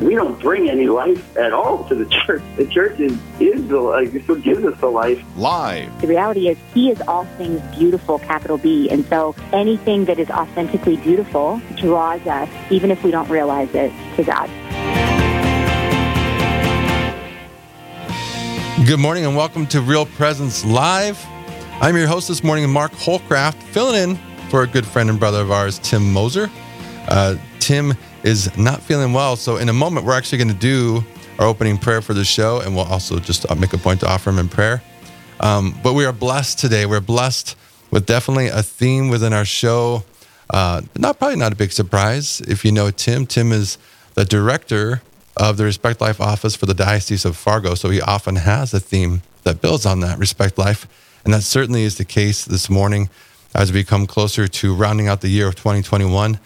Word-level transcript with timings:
We 0.00 0.14
don't 0.14 0.38
bring 0.38 0.70
any 0.70 0.86
life 0.86 1.36
at 1.36 1.52
all 1.52 1.82
to 1.88 1.94
the 1.96 2.06
church. 2.26 2.40
The 2.56 2.66
church 2.66 3.00
is, 3.00 3.18
is 3.40 3.66
the 3.66 3.80
life. 3.80 4.14
It's 4.14 4.28
what 4.28 4.42
gives 4.42 4.64
us 4.64 4.78
the 4.80 4.86
life. 4.86 5.20
Live. 5.36 6.00
The 6.00 6.06
reality 6.06 6.48
is, 6.48 6.56
He 6.72 6.88
is 6.88 7.00
all 7.08 7.24
things 7.36 7.60
beautiful, 7.76 8.20
capital 8.20 8.58
B. 8.58 8.88
And 8.90 9.04
so 9.06 9.34
anything 9.52 10.04
that 10.04 10.20
is 10.20 10.30
authentically 10.30 10.98
beautiful 10.98 11.60
draws 11.74 12.24
us, 12.28 12.48
even 12.70 12.92
if 12.92 13.02
we 13.02 13.10
don't 13.10 13.28
realize 13.28 13.74
it, 13.74 13.92
to 14.14 14.22
God. 14.22 14.48
Good 18.86 19.00
morning 19.00 19.26
and 19.26 19.34
welcome 19.34 19.66
to 19.66 19.80
Real 19.80 20.06
Presence 20.06 20.64
Live. 20.64 21.20
I'm 21.80 21.96
your 21.96 22.06
host 22.06 22.28
this 22.28 22.44
morning, 22.44 22.70
Mark 22.70 22.92
Holcraft, 22.92 23.60
filling 23.64 24.10
in 24.10 24.16
for 24.48 24.62
a 24.62 24.66
good 24.68 24.86
friend 24.86 25.10
and 25.10 25.18
brother 25.18 25.40
of 25.40 25.50
ours, 25.50 25.80
Tim 25.80 26.12
Moser. 26.12 26.48
Uh, 27.08 27.34
Tim 27.58 27.94
is 28.22 28.56
not 28.56 28.82
feeling 28.82 29.12
well, 29.12 29.36
so 29.36 29.56
in 29.56 29.68
a 29.68 29.72
moment, 29.72 30.06
we're 30.06 30.16
actually 30.16 30.38
going 30.38 30.48
to 30.48 30.54
do 30.54 31.04
our 31.38 31.46
opening 31.46 31.78
prayer 31.78 32.02
for 32.02 32.14
the 32.14 32.24
show, 32.24 32.60
and 32.60 32.74
we'll 32.74 32.84
also 32.84 33.18
just 33.18 33.50
uh, 33.50 33.54
make 33.54 33.72
a 33.72 33.78
point 33.78 34.00
to 34.00 34.08
offer 34.08 34.30
him 34.30 34.38
in 34.38 34.48
prayer. 34.48 34.82
Um, 35.40 35.78
but 35.82 35.94
we 35.94 36.04
are 36.04 36.12
blessed 36.12 36.58
today. 36.58 36.84
We're 36.86 37.00
blessed 37.00 37.56
with 37.90 38.06
definitely 38.06 38.48
a 38.48 38.62
theme 38.62 39.08
within 39.08 39.32
our 39.32 39.44
show. 39.44 40.04
Uh, 40.50 40.82
not 40.96 41.18
probably 41.18 41.36
not 41.36 41.52
a 41.52 41.56
big 41.56 41.72
surprise 41.72 42.40
if 42.42 42.64
you 42.64 42.72
know 42.72 42.90
Tim. 42.90 43.26
Tim 43.26 43.52
is 43.52 43.78
the 44.14 44.24
director 44.24 45.02
of 45.36 45.56
the 45.56 45.64
Respect 45.64 46.00
Life 46.00 46.20
office 46.20 46.56
for 46.56 46.66
the 46.66 46.74
Diocese 46.74 47.24
of 47.24 47.36
Fargo. 47.36 47.74
So 47.74 47.90
he 47.90 48.00
often 48.00 48.36
has 48.36 48.74
a 48.74 48.80
theme 48.80 49.22
that 49.44 49.60
builds 49.60 49.86
on 49.86 50.00
that 50.00 50.18
Respect 50.18 50.58
Life. 50.58 50.88
And 51.24 51.32
that 51.32 51.42
certainly 51.42 51.84
is 51.84 51.98
the 51.98 52.04
case 52.04 52.44
this 52.44 52.68
morning 52.68 53.08
as 53.54 53.72
we 53.72 53.84
come 53.84 54.06
closer 54.06 54.48
to 54.48 54.74
rounding 54.74 55.08
out 55.08 55.20
the 55.20 55.28
year 55.28 55.46
of 55.46 55.54
2021. 55.54 56.40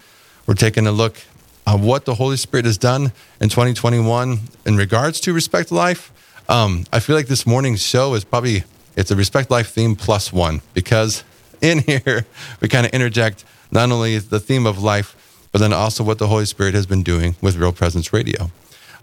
We're 0.45 0.53
taking 0.53 0.85
a 0.85 0.91
look 0.91 1.17
at 1.65 1.79
what 1.79 2.05
the 2.05 2.15
Holy 2.15 2.37
Spirit 2.37 2.65
has 2.65 2.77
done 2.77 3.11
in 3.39 3.49
2021 3.49 4.39
in 4.65 4.77
regards 4.77 5.19
to 5.21 5.33
Respect 5.33 5.71
Life. 5.71 6.11
Um, 6.49 6.85
I 6.91 6.99
feel 6.99 7.15
like 7.15 7.27
this 7.27 7.45
morning's 7.45 7.81
show 7.81 8.13
is 8.15 8.23
probably 8.23 8.63
it's 8.95 9.11
a 9.11 9.15
Respect 9.15 9.49
Life 9.49 9.69
theme 9.71 9.95
plus 9.95 10.31
one 10.33 10.61
because 10.73 11.23
in 11.61 11.79
here 11.79 12.25
we 12.61 12.67
kind 12.67 12.85
of 12.85 12.93
interject 12.93 13.45
not 13.71 13.91
only 13.91 14.19
the 14.19 14.39
theme 14.39 14.65
of 14.65 14.81
life, 14.81 15.15
but 15.51 15.59
then 15.59 15.73
also 15.73 16.03
what 16.03 16.19
the 16.19 16.27
Holy 16.27 16.45
Spirit 16.45 16.73
has 16.73 16.85
been 16.85 17.03
doing 17.03 17.35
with 17.41 17.55
Real 17.55 17.71
Presence 17.71 18.11
Radio. 18.11 18.51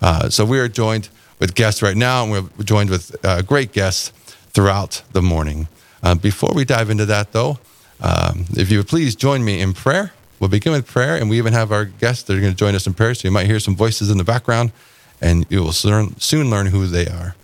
Uh, 0.01 0.29
so 0.29 0.45
we 0.45 0.59
are 0.59 0.69
joined 0.69 1.09
with 1.39 1.55
guests 1.55 1.83
right 1.83 1.97
now, 1.97 2.25
and 2.25 2.33
we're 2.33 2.65
joined 2.65 2.91
with 2.91 3.17
uh, 3.25 3.43
great 3.43 3.73
guests 3.73 4.11
throughout 4.53 5.03
the 5.13 5.23
morning. 5.23 5.69
Uh, 6.03 6.15
before 6.15 6.51
we 6.55 6.65
dive 6.65 6.91
into 6.91 7.07
that, 7.07 7.33
though, 7.33 7.59
um, 8.01 8.47
if 8.57 8.71
you 8.71 8.79
would 8.79 8.89
please 8.89 9.15
join 9.15 9.45
me 9.45 9.61
in 9.61 9.73
prayer. 9.73 10.13
We'll 10.41 10.49
begin 10.49 10.73
with 10.73 10.87
prayer, 10.87 11.17
and 11.17 11.29
we 11.29 11.37
even 11.39 11.53
have 11.53 11.71
our 11.71 11.85
guests 11.85 12.25
that 12.25 12.37
are 12.37 12.41
going 12.41 12.53
to 12.53 12.57
join 12.57 12.75
us 12.75 12.87
in 12.87 12.95
prayer. 12.95 13.15
So 13.15 13.29
you 13.29 13.33
might 13.33 13.47
hear 13.47 13.61
some 13.61 13.77
voices 13.77 14.11
in 14.11 14.19
the 14.19 14.25
background, 14.25 14.73
and 15.21 15.47
you 15.51 15.63
will 15.63 15.73
soon, 15.73 16.19
soon 16.19 16.51
learn 16.51 16.67
who 16.67 16.87
they 16.87 17.07
are. 17.07 17.37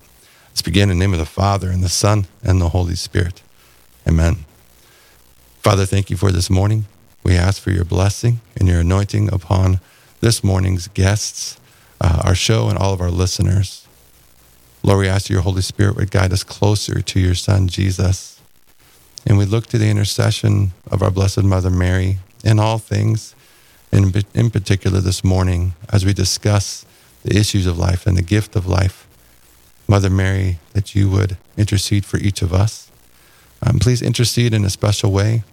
Let's 0.49 0.63
begin 0.63 0.91
in 0.91 0.99
the 0.99 1.05
name 1.05 1.13
of 1.13 1.19
the 1.19 1.27
Father, 1.27 1.71
and 1.71 1.85
the 1.85 1.91
Son, 1.91 2.27
and 2.43 2.59
the 2.61 2.71
Holy 2.71 2.95
Spirit. 2.95 3.43
Amen. 4.09 4.47
Father, 5.61 5.85
thank 5.85 6.09
you 6.09 6.17
for 6.17 6.33
this 6.33 6.49
morning. 6.49 6.87
We 7.23 7.35
ask 7.35 7.61
for 7.61 7.71
your 7.71 7.85
blessing 7.85 8.41
and 8.57 8.67
your 8.67 8.81
anointing 8.81 9.33
upon 9.33 9.81
this 10.21 10.43
morning's 10.43 10.89
guests 10.89 11.59
uh, 12.01 12.23
our 12.25 12.35
show 12.35 12.69
and 12.69 12.79
all 12.79 12.95
of 12.95 13.01
our 13.01 13.11
listeners. 13.11 13.87
Lord, 14.83 15.01
we 15.01 15.09
ask 15.09 15.29
your 15.29 15.43
Holy 15.43 15.63
Spirit 15.63 15.97
would 15.97 16.11
guide 16.11 16.33
us 16.33 16.45
closer 16.45 17.03
to 17.03 17.21
your 17.21 17.35
Son, 17.35 17.69
Jesus. 17.69 18.41
And 19.27 19.37
we 19.37 19.45
look 19.45 19.67
to 19.67 19.79
the 19.79 19.91
intercession 19.91 20.73
of 20.91 21.03
our 21.03 21.11
Blessed 21.11 21.43
Mother 21.43 21.71
Mary 21.71 22.19
in 22.45 22.59
all 22.59 22.79
things, 22.79 23.35
and 23.93 24.25
in 24.35 24.51
particular 24.51 25.01
this 25.01 25.25
morning, 25.25 25.75
as 25.93 26.05
we 26.05 26.13
discuss 26.13 26.85
the 27.23 27.37
issues 27.37 27.67
of 27.67 27.79
life 27.79 28.07
and 28.07 28.17
the 28.17 28.23
gift 28.23 28.57
of 28.57 28.67
life. 28.67 29.07
Mother 29.89 30.11
Mary, 30.11 30.59
that 30.73 30.95
you 30.95 31.09
would 31.11 31.37
intercede 31.57 32.05
for 32.05 32.19
each 32.19 32.43
of 32.43 32.53
us. 32.53 32.91
Um, 33.63 33.79
please 33.79 34.03
intercede 34.03 34.53
in 34.53 34.65
a 34.65 34.71
special 34.71 35.13
way 35.13 35.45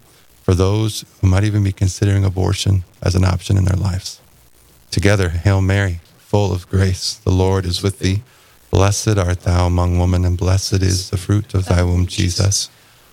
for 0.41 0.53
those 0.53 1.05
who 1.21 1.27
might 1.27 1.43
even 1.43 1.63
be 1.63 1.71
considering 1.71 2.25
abortion 2.25 2.83
as 3.01 3.15
an 3.15 3.23
option 3.23 3.57
in 3.57 3.65
their 3.65 3.77
lives. 3.77 4.19
Together, 4.91 5.29
Hail 5.29 5.61
Mary 5.61 6.01
full 6.33 6.51
of 6.51 6.67
grace. 6.67 7.13
The 7.13 7.31
Lord 7.31 7.63
is 7.63 7.83
with 7.83 7.99
thee. 7.99 8.23
Blessed 8.71 9.19
art 9.19 9.41
thou 9.41 9.67
among 9.67 9.99
women, 9.99 10.25
and 10.25 10.35
blessed 10.35 10.81
is 10.81 11.11
the 11.11 11.17
fruit 11.17 11.53
of 11.53 11.65
thy 11.65 11.83
womb, 11.83 12.07
Jesus. 12.07 12.71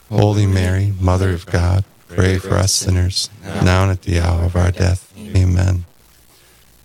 Holy 0.09 0.47
Mary, 0.47 0.95
Mother 0.99 1.29
of 1.29 1.45
God, 1.45 1.85
pray 2.15 2.39
for 2.39 2.55
us 2.55 2.73
sinners, 2.73 3.31
now 3.43 3.83
and 3.83 3.93
at 3.93 4.03
the 4.03 4.21
hour 4.21 4.45
of 4.45 4.57
our 4.57 4.71
death. 4.71 5.13
Amen. 5.19 5.85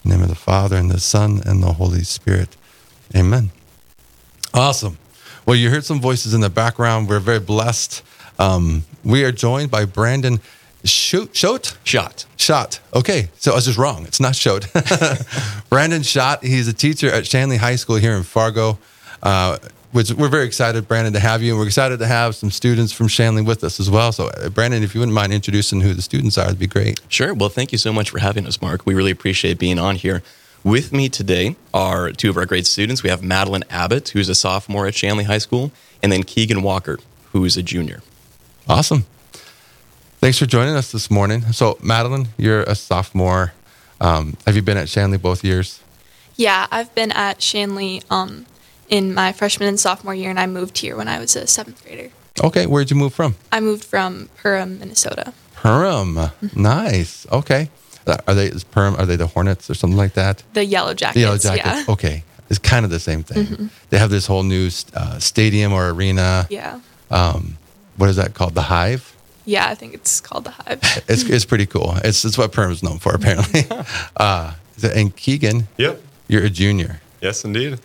In 0.03 0.09
the 0.09 0.15
name 0.15 0.23
of 0.23 0.29
the 0.29 0.35
Father, 0.35 0.75
and 0.77 0.91
the 0.91 0.99
Son, 0.99 1.41
and 1.45 1.61
the 1.61 1.73
Holy 1.73 2.03
Spirit. 2.03 2.55
Amen. 3.15 3.51
Awesome. 4.53 4.97
Well, 5.45 5.55
you 5.55 5.69
heard 5.69 5.85
some 5.85 6.01
voices 6.01 6.33
in 6.33 6.41
the 6.41 6.49
background. 6.49 7.09
We're 7.09 7.19
very 7.19 7.39
blessed. 7.39 8.03
Um, 8.39 8.85
we 9.03 9.23
are 9.23 9.31
joined 9.31 9.71
by 9.71 9.85
Brandon 9.85 10.39
Shoot, 10.85 11.35
Schott? 11.35 11.77
Shot. 11.83 12.25
Shot. 12.37 12.79
Okay, 12.93 13.29
so 13.39 13.51
I 13.51 13.55
was 13.55 13.65
just 13.65 13.77
wrong. 13.77 14.05
It's 14.05 14.19
not 14.19 14.35
Schott. 14.35 14.67
Brandon 15.69 16.03
Schott. 16.03 16.43
He's 16.43 16.67
a 16.67 16.73
teacher 16.73 17.09
at 17.09 17.25
Shanley 17.25 17.57
High 17.57 17.75
School 17.75 17.95
here 17.95 18.13
in 18.13 18.21
Fargo. 18.23 18.77
Uh, 19.23 19.57
which 19.95 20.11
we're 20.11 20.27
very 20.27 20.45
excited, 20.45 20.89
Brandon, 20.89 21.13
to 21.13 21.21
have 21.21 21.41
you. 21.41 21.53
And 21.53 21.59
we're 21.59 21.67
excited 21.67 21.99
to 21.99 22.05
have 22.05 22.35
some 22.35 22.51
students 22.51 22.91
from 22.91 23.07
Shanley 23.07 23.41
with 23.41 23.63
us 23.63 23.79
as 23.79 23.89
well. 23.89 24.11
So, 24.11 24.27
uh, 24.27 24.49
Brandon, 24.49 24.83
if 24.83 24.93
you 24.93 24.99
wouldn't 24.99 25.15
mind 25.15 25.31
introducing 25.31 25.79
who 25.79 25.93
the 25.93 26.01
students 26.01 26.37
are, 26.37 26.47
it'd 26.47 26.59
be 26.59 26.67
great. 26.67 26.99
Sure. 27.07 27.33
Well, 27.33 27.47
thank 27.47 27.71
you 27.71 27.77
so 27.77 27.93
much 27.93 28.09
for 28.09 28.19
having 28.19 28.45
us, 28.45 28.61
Mark. 28.61 28.85
We 28.85 28.93
really 28.93 29.11
appreciate 29.11 29.57
being 29.57 29.79
on 29.79 29.95
here. 29.95 30.21
With 30.65 30.91
me 30.91 31.07
today 31.07 31.55
are 31.73 32.11
two 32.11 32.29
of 32.29 32.35
our 32.35 32.45
great 32.45 32.67
students. 32.67 33.03
We 33.03 33.09
have 33.09 33.23
Madeline 33.23 33.63
Abbott, 33.69 34.09
who's 34.09 34.27
a 34.27 34.35
sophomore 34.35 34.85
at 34.85 34.95
Shanley 34.95 35.23
High 35.23 35.37
School, 35.37 35.71
and 36.03 36.11
then 36.11 36.23
Keegan 36.23 36.61
Walker, 36.61 36.99
who's 37.31 37.55
a 37.55 37.63
junior. 37.63 38.01
Awesome. 38.67 39.05
Thanks 40.19 40.37
for 40.37 40.45
joining 40.45 40.75
us 40.75 40.91
this 40.91 41.09
morning. 41.09 41.53
So, 41.53 41.77
Madeline, 41.81 42.27
you're 42.35 42.63
a 42.63 42.75
sophomore. 42.75 43.53
Um, 44.01 44.35
have 44.45 44.57
you 44.57 44.61
been 44.61 44.75
at 44.75 44.89
Shanley 44.89 45.17
both 45.17 45.41
years? 45.41 45.79
Yeah, 46.35 46.67
I've 46.69 46.93
been 46.93 47.13
at 47.13 47.41
Shanley 47.41 48.01
um, 48.09 48.45
in 48.89 49.13
my 49.13 49.31
freshman 49.31 49.67
and 49.69 49.79
sophomore 49.79 50.13
year, 50.15 50.29
and 50.29 50.39
I 50.39 50.45
moved 50.47 50.77
here 50.77 50.95
when 50.95 51.07
I 51.07 51.19
was 51.19 51.35
a 51.35 51.47
seventh 51.47 51.83
grader. 51.83 52.09
Okay, 52.43 52.65
where'd 52.67 52.89
you 52.91 52.97
move 52.97 53.13
from? 53.13 53.35
I 53.51 53.59
moved 53.59 53.83
from 53.85 54.29
Perham, 54.41 54.79
Minnesota. 54.79 55.33
Perham, 55.55 56.31
nice. 56.55 57.25
Okay, 57.31 57.69
Uh, 58.07 58.17
are 58.27 58.35
they 58.35 58.45
is 58.47 58.63
Perham? 58.63 58.97
Are 58.99 59.05
they 59.05 59.15
the 59.15 59.27
Hornets 59.27 59.69
or 59.69 59.73
something 59.73 59.97
like 59.97 60.13
that? 60.13 60.43
The 60.53 60.63
Yellow 60.65 60.93
Jackets. 60.93 61.15
The 61.15 61.21
Yellow 61.21 61.37
Jackets. 61.37 61.87
Yeah. 61.87 61.93
Okay, 61.93 62.23
it's 62.49 62.59
kind 62.59 62.85
of 62.85 62.91
the 62.91 62.99
same 62.99 63.23
thing. 63.23 63.69
They 63.89 63.97
have 63.97 64.11
this 64.11 64.27
whole 64.27 64.43
new 64.43 64.69
uh, 64.93 65.17
stadium 65.19 65.73
or 65.73 65.89
arena. 65.89 66.45
Yeah. 66.49 66.79
Um, 67.09 67.57
what 67.97 68.09
is 68.09 68.15
that 68.17 68.33
called? 68.35 68.53
The 68.53 68.63
Hive. 68.63 69.15
Yeah, 69.45 69.67
I 69.67 69.75
think 69.75 69.93
it's 69.93 70.21
called 70.21 70.43
the 70.43 70.51
Hive. 70.51 70.81
It's 71.07 71.23
it's 71.23 71.45
pretty 71.45 71.65
cool. 71.65 71.95
It's 72.03 72.23
it's 72.25 72.37
what 72.37 72.51
Perham 72.51 72.71
is 72.71 72.83
known 72.83 72.99
for 72.99 73.15
apparently. 73.15 73.63
uh, 74.17 74.53
and 74.83 75.15
Keegan, 75.15 75.67
Yep. 75.77 76.01
you're 76.27 76.43
a 76.45 76.49
junior. 76.49 76.99
Yes, 77.21 77.43
indeed. 77.45 77.79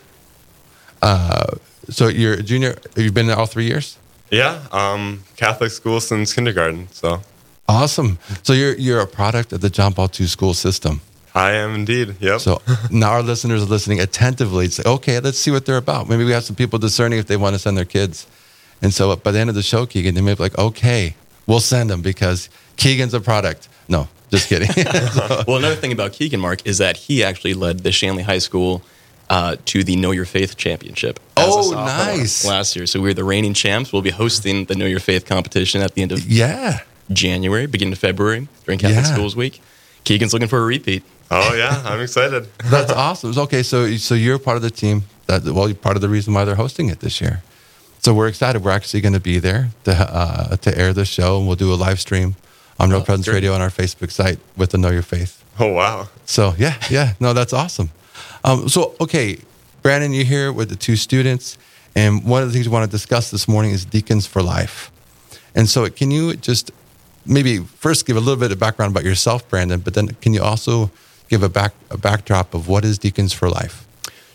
So 1.89 2.07
you're 2.07 2.33
a 2.33 2.43
junior. 2.43 2.77
You've 2.95 3.13
been 3.13 3.27
there 3.27 3.37
all 3.37 3.47
three 3.47 3.65
years. 3.65 3.97
Yeah. 4.29 4.61
Um, 4.71 5.23
Catholic 5.35 5.71
school 5.71 5.99
since 5.99 6.33
kindergarten. 6.33 6.87
So 6.91 7.21
Awesome. 7.67 8.17
So 8.43 8.53
you're 8.53 8.75
you're 8.77 8.99
a 8.99 9.07
product 9.07 9.53
of 9.53 9.61
the 9.61 9.69
John 9.69 9.93
Paul 9.93 10.09
II 10.19 10.27
school 10.27 10.53
system. 10.53 11.01
I 11.33 11.51
am 11.51 11.73
indeed. 11.75 12.15
Yep. 12.19 12.41
So 12.41 12.61
now 12.89 13.11
our 13.11 13.23
listeners 13.23 13.63
are 13.63 13.65
listening 13.65 14.01
attentively. 14.01 14.67
Say, 14.67 14.83
okay, 14.85 15.21
let's 15.21 15.37
see 15.37 15.51
what 15.51 15.65
they're 15.65 15.77
about. 15.77 16.09
Maybe 16.09 16.25
we 16.25 16.31
have 16.31 16.43
some 16.43 16.57
people 16.57 16.79
discerning 16.79 17.19
if 17.19 17.27
they 17.27 17.37
want 17.37 17.53
to 17.55 17.59
send 17.59 17.77
their 17.77 17.85
kids. 17.85 18.27
And 18.81 18.93
so 18.93 19.15
by 19.15 19.31
the 19.31 19.39
end 19.39 19.49
of 19.49 19.55
the 19.55 19.61
show, 19.61 19.85
Keegan, 19.85 20.15
they 20.15 20.21
may 20.21 20.33
be 20.33 20.43
like, 20.43 20.57
okay, 20.57 21.15
we'll 21.47 21.61
send 21.61 21.89
them 21.89 22.01
because 22.01 22.49
Keegan's 22.75 23.13
a 23.13 23.21
product. 23.21 23.69
No, 23.87 24.09
just 24.31 24.49
kidding. 24.49 24.67
Well, 25.47 25.57
another 25.57 25.75
thing 25.75 25.93
about 25.93 26.11
Keegan, 26.11 26.41
Mark, 26.41 26.65
is 26.65 26.77
that 26.79 26.97
he 26.97 27.23
actually 27.23 27.53
led 27.53 27.79
the 27.79 27.93
Shanley 27.93 28.23
High 28.23 28.39
School 28.39 28.81
uh, 29.31 29.55
to 29.63 29.81
the 29.83 29.95
Know 29.95 30.11
Your 30.11 30.25
Faith 30.25 30.57
Championship. 30.57 31.17
Oh, 31.37 31.71
nice. 31.71 32.43
Last 32.45 32.75
year. 32.75 32.85
So 32.85 32.99
we're 33.01 33.13
the 33.13 33.23
reigning 33.23 33.53
champs. 33.53 33.93
We'll 33.93 34.01
be 34.01 34.09
hosting 34.11 34.65
the 34.65 34.75
Know 34.75 34.85
Your 34.85 34.99
Faith 34.99 35.25
competition 35.25 35.81
at 35.81 35.93
the 35.95 36.01
end 36.01 36.11
of 36.11 36.19
yeah. 36.29 36.79
January, 37.11 37.65
beginning 37.65 37.93
of 37.93 37.99
February 37.99 38.47
during 38.65 38.77
Catholic 38.77 39.05
Yeah. 39.05 39.13
Schools 39.13 39.35
Week. 39.35 39.61
Keegan's 40.03 40.33
looking 40.33 40.49
for 40.49 40.59
a 40.59 40.65
repeat. 40.65 41.03
oh 41.31 41.53
yeah, 41.55 41.81
I'm 41.85 42.01
excited. 42.01 42.47
That's 42.65 42.91
awesome. 42.91 43.37
Okay, 43.37 43.63
so 43.63 43.95
so 43.97 44.15
you're 44.15 44.37
part 44.39 44.57
of 44.57 44.63
the 44.63 44.71
team 44.71 45.03
that 45.27 45.43
well, 45.45 45.67
you're 45.69 45.75
part 45.75 45.95
of 45.95 46.01
the 46.01 46.09
reason 46.09 46.33
why 46.33 46.43
they're 46.43 46.55
hosting 46.55 46.89
it 46.89 46.99
this 46.99 47.21
year. 47.21 47.41
So 47.99 48.13
we're 48.13 48.27
excited. 48.27 48.63
We're 48.65 48.71
actually 48.71 48.99
going 49.01 49.13
to 49.13 49.19
be 49.21 49.39
there 49.39 49.69
to 49.85 49.91
uh, 49.93 50.55
to 50.57 50.77
air 50.77 50.91
the 50.91 51.05
show, 51.05 51.37
and 51.37 51.47
we'll 51.47 51.55
do 51.55 51.71
a 51.73 51.75
live 51.75 51.99
stream 52.01 52.35
on 52.79 52.89
Real 52.89 53.01
Presence 53.03 53.27
great. 53.27 53.35
Radio 53.35 53.53
on 53.53 53.61
our 53.61 53.69
Facebook 53.69 54.11
site 54.11 54.39
with 54.57 54.71
the 54.71 54.77
Know 54.77 54.89
Your 54.89 55.03
Faith. 55.03 55.41
Oh 55.59 55.71
wow. 55.71 56.09
So 56.25 56.53
yeah, 56.57 56.75
yeah, 56.89 57.13
no, 57.19 57.31
that's 57.33 57.53
awesome. 57.53 57.91
Um, 58.43 58.69
so, 58.69 58.95
okay, 58.99 59.39
Brandon, 59.81 60.13
you're 60.13 60.25
here 60.25 60.51
with 60.51 60.69
the 60.69 60.75
two 60.75 60.95
students, 60.95 61.57
and 61.95 62.23
one 62.23 62.43
of 62.43 62.49
the 62.49 62.53
things 62.53 62.67
we 62.67 62.73
want 62.73 62.89
to 62.89 62.91
discuss 62.91 63.31
this 63.31 63.47
morning 63.47 63.71
is 63.71 63.85
Deacons 63.85 64.25
for 64.25 64.41
Life. 64.41 64.91
And 65.55 65.67
so, 65.67 65.89
can 65.89 66.11
you 66.11 66.35
just 66.35 66.71
maybe 67.25 67.59
first 67.59 68.05
give 68.05 68.17
a 68.17 68.19
little 68.19 68.39
bit 68.39 68.51
of 68.51 68.59
background 68.59 68.91
about 68.91 69.03
yourself, 69.03 69.47
Brandon, 69.49 69.79
but 69.79 69.93
then 69.93 70.09
can 70.21 70.33
you 70.33 70.41
also 70.41 70.91
give 71.29 71.43
a 71.43 71.49
back 71.49 71.73
a 71.89 71.97
backdrop 71.97 72.53
of 72.53 72.67
what 72.67 72.83
is 72.85 72.97
Deacons 72.97 73.33
for 73.33 73.49
Life? 73.49 73.87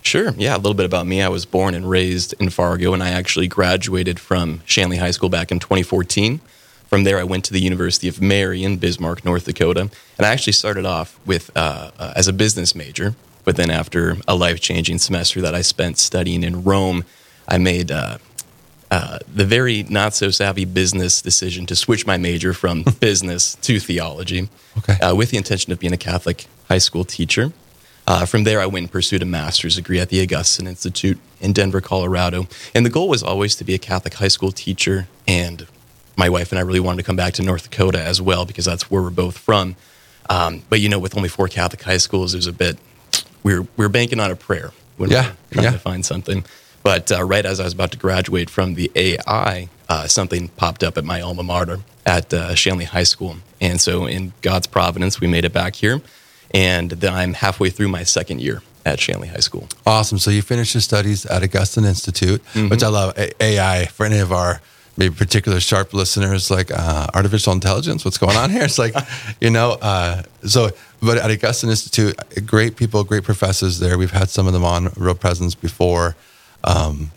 Sure. 0.03 0.31
Yeah, 0.37 0.55
a 0.55 0.59
little 0.59 0.75
bit 0.75 0.87
about 0.87 1.05
me. 1.05 1.21
I 1.21 1.29
was 1.29 1.45
born 1.45 1.75
and 1.75 1.91
raised 1.91 2.33
in 2.39 2.51
Fargo, 2.51 2.95
and 2.95 3.03
I 3.03 3.11
actually 3.11 3.49
graduated 3.49 4.21
from 4.21 4.63
Shanley 4.65 4.99
High 4.99 5.11
School 5.11 5.29
back 5.29 5.51
in 5.51 5.59
2014. 5.59 6.41
From 6.87 7.03
there, 7.03 7.19
I 7.19 7.25
went 7.25 7.45
to 7.47 7.53
the 7.53 7.61
University 7.61 8.07
of 8.07 8.23
Mary 8.23 8.63
in 8.63 8.77
Bismarck, 8.77 9.25
North 9.25 9.47
Dakota, 9.47 9.81
and 9.81 10.27
I 10.27 10.33
actually 10.33 10.53
started 10.53 10.87
off 10.87 11.19
with 11.27 11.51
uh, 11.57 11.91
uh, 11.99 12.13
as 12.15 12.29
a 12.29 12.33
business 12.33 12.77
major. 12.77 13.17
But 13.47 13.57
then, 13.57 13.71
after 13.71 14.17
a 14.29 14.35
life 14.35 14.61
changing 14.61 14.99
semester 14.99 15.41
that 15.41 15.55
I 15.55 15.63
spent 15.63 15.99
studying 15.99 16.43
in 16.43 16.65
Rome, 16.65 17.05
I 17.49 17.59
made 17.59 17.93
uh, 17.93 18.19
uh, 18.91 19.21
the 19.33 19.45
very 19.45 19.85
not 19.85 20.15
so 20.15 20.31
savvy 20.31 20.65
business 20.65 21.23
decision 21.23 21.65
to 21.67 21.77
switch 21.77 22.07
my 22.07 22.17
major 22.17 22.53
from 22.53 22.83
business 23.01 23.55
to 23.63 23.79
theology, 23.79 24.49
Okay. 24.79 24.95
uh, 24.99 25.15
with 25.15 25.31
the 25.31 25.37
intention 25.37 25.73
of 25.73 25.79
being 25.79 25.93
a 25.93 25.97
Catholic 25.97 26.47
high 26.69 26.79
school 26.79 27.05
teacher. 27.05 27.53
Uh, 28.09 28.27
from 28.27 28.43
there, 28.45 28.61
I 28.61 28.67
went 28.67 28.85
and 28.85 28.91
pursued 28.93 29.23
a 29.23 29.25
master's 29.25 29.77
degree 29.77 30.01
at 30.01 30.09
the 30.11 30.21
Augustine 30.23 30.67
Institute 30.67 31.19
in 31.41 31.53
Denver, 31.53 31.81
Colorado. 31.81 32.49
And 32.75 32.85
the 32.85 32.91
goal 32.91 33.09
was 33.09 33.23
always 33.23 33.55
to 33.57 33.65
be 33.65 33.75
a 33.75 33.79
Catholic 33.79 34.15
high 34.15 34.29
school 34.29 34.51
teacher. 34.53 35.07
And 35.27 35.67
my 36.17 36.29
wife 36.29 36.51
and 36.51 36.59
I 36.59 36.63
really 36.63 36.81
wanted 36.81 36.99
to 36.99 37.03
come 37.07 37.17
back 37.17 37.35
to 37.35 37.43
North 37.43 37.71
Dakota 37.71 38.03
as 38.03 38.21
well 38.21 38.45
because 38.45 38.65
that's 38.65 38.91
where 38.91 39.03
we're 39.03 39.11
both 39.11 39.39
from. 39.39 39.77
Um, 40.31 40.63
but 40.69 40.81
you 40.81 40.89
know, 40.89 40.99
with 40.99 41.17
only 41.17 41.29
four 41.29 41.47
Catholic 41.47 41.83
high 41.83 41.97
schools, 41.99 42.35
it 42.35 42.39
was 42.39 42.49
a 42.49 42.53
bit. 42.53 42.77
We 43.47 43.55
were 43.55 43.63
we 43.77 43.85
were 43.85 43.89
banking 43.89 44.19
on 44.19 44.33
a 44.33 44.35
prayer 44.37 44.73
when 44.97 45.09
Yeah, 45.11 45.23
we 45.23 45.29
were 45.29 45.35
trying 45.53 45.65
yeah. 45.67 45.71
to 45.71 45.79
find 45.79 46.05
something. 46.05 46.45
But 46.83 47.13
uh, 47.13 47.23
right 47.23 47.47
as 47.47 47.61
I 47.61 47.65
was 47.65 47.75
about 47.75 47.93
to 47.93 47.99
graduate 47.99 48.51
from 48.51 48.75
the 48.75 48.91
AI, 48.97 49.69
uh, 49.89 50.09
something 50.09 50.49
popped 50.49 50.83
up 50.83 50.99
at 50.99 51.05
my 51.05 51.21
alma 51.21 51.45
mater 51.45 51.79
at 52.05 52.35
uh, 52.35 52.57
Shanley 52.57 52.87
High 52.87 53.05
School, 53.05 53.37
and 53.61 53.81
so 53.81 54.07
in 54.07 54.33
God's 54.43 54.67
providence, 54.67 55.21
we 55.21 55.29
made 55.29 55.45
it 55.45 55.53
back 55.53 55.77
here. 55.77 56.01
And 56.53 56.91
then 56.91 57.15
I'm 57.15 57.35
halfway 57.35 57.71
through 57.71 57.89
my 57.89 58.03
second 58.03 58.41
year 58.41 58.63
at 58.85 58.99
Shanley 58.99 59.29
High 59.29 59.45
School. 59.49 59.69
Awesome. 59.87 60.19
So 60.19 60.31
you 60.33 60.43
finished 60.43 60.75
your 60.75 60.81
studies 60.81 61.25
at 61.27 61.43
Augustine 61.45 61.85
Institute, 61.85 62.43
which 62.71 62.83
I 62.83 62.89
love. 62.89 63.17
A- 63.17 63.31
AI 63.43 63.87
for 63.87 64.07
any 64.07 64.19
of 64.19 64.33
our 64.33 64.61
maybe 64.97 65.15
particular 65.15 65.61
sharp 65.61 65.93
listeners, 65.93 66.51
like 66.51 66.71
uh, 66.71 67.07
artificial 67.15 67.53
intelligence. 67.53 68.05
What's 68.05 68.19
going 68.19 68.37
on 68.37 68.51
here? 68.51 68.65
It's 68.65 68.79
like, 68.79 68.95
you 69.41 69.51
know. 69.51 69.73
Uh, 69.81 70.23
so, 70.47 70.71
but 71.01 71.19
at 71.19 71.31
Augustine 71.31 71.71
Institute, 71.71 72.17
great 72.47 72.77
people, 72.77 73.05
great 73.05 73.25
professors 73.25 73.79
there. 73.79 73.99
We've 73.99 74.11
had 74.11 74.31
some 74.31 74.47
of 74.47 74.53
them 74.53 74.65
on 74.65 74.91
Real 74.97 75.15
Presence 75.15 75.55
before. 75.55 76.17
Um, 76.65 77.11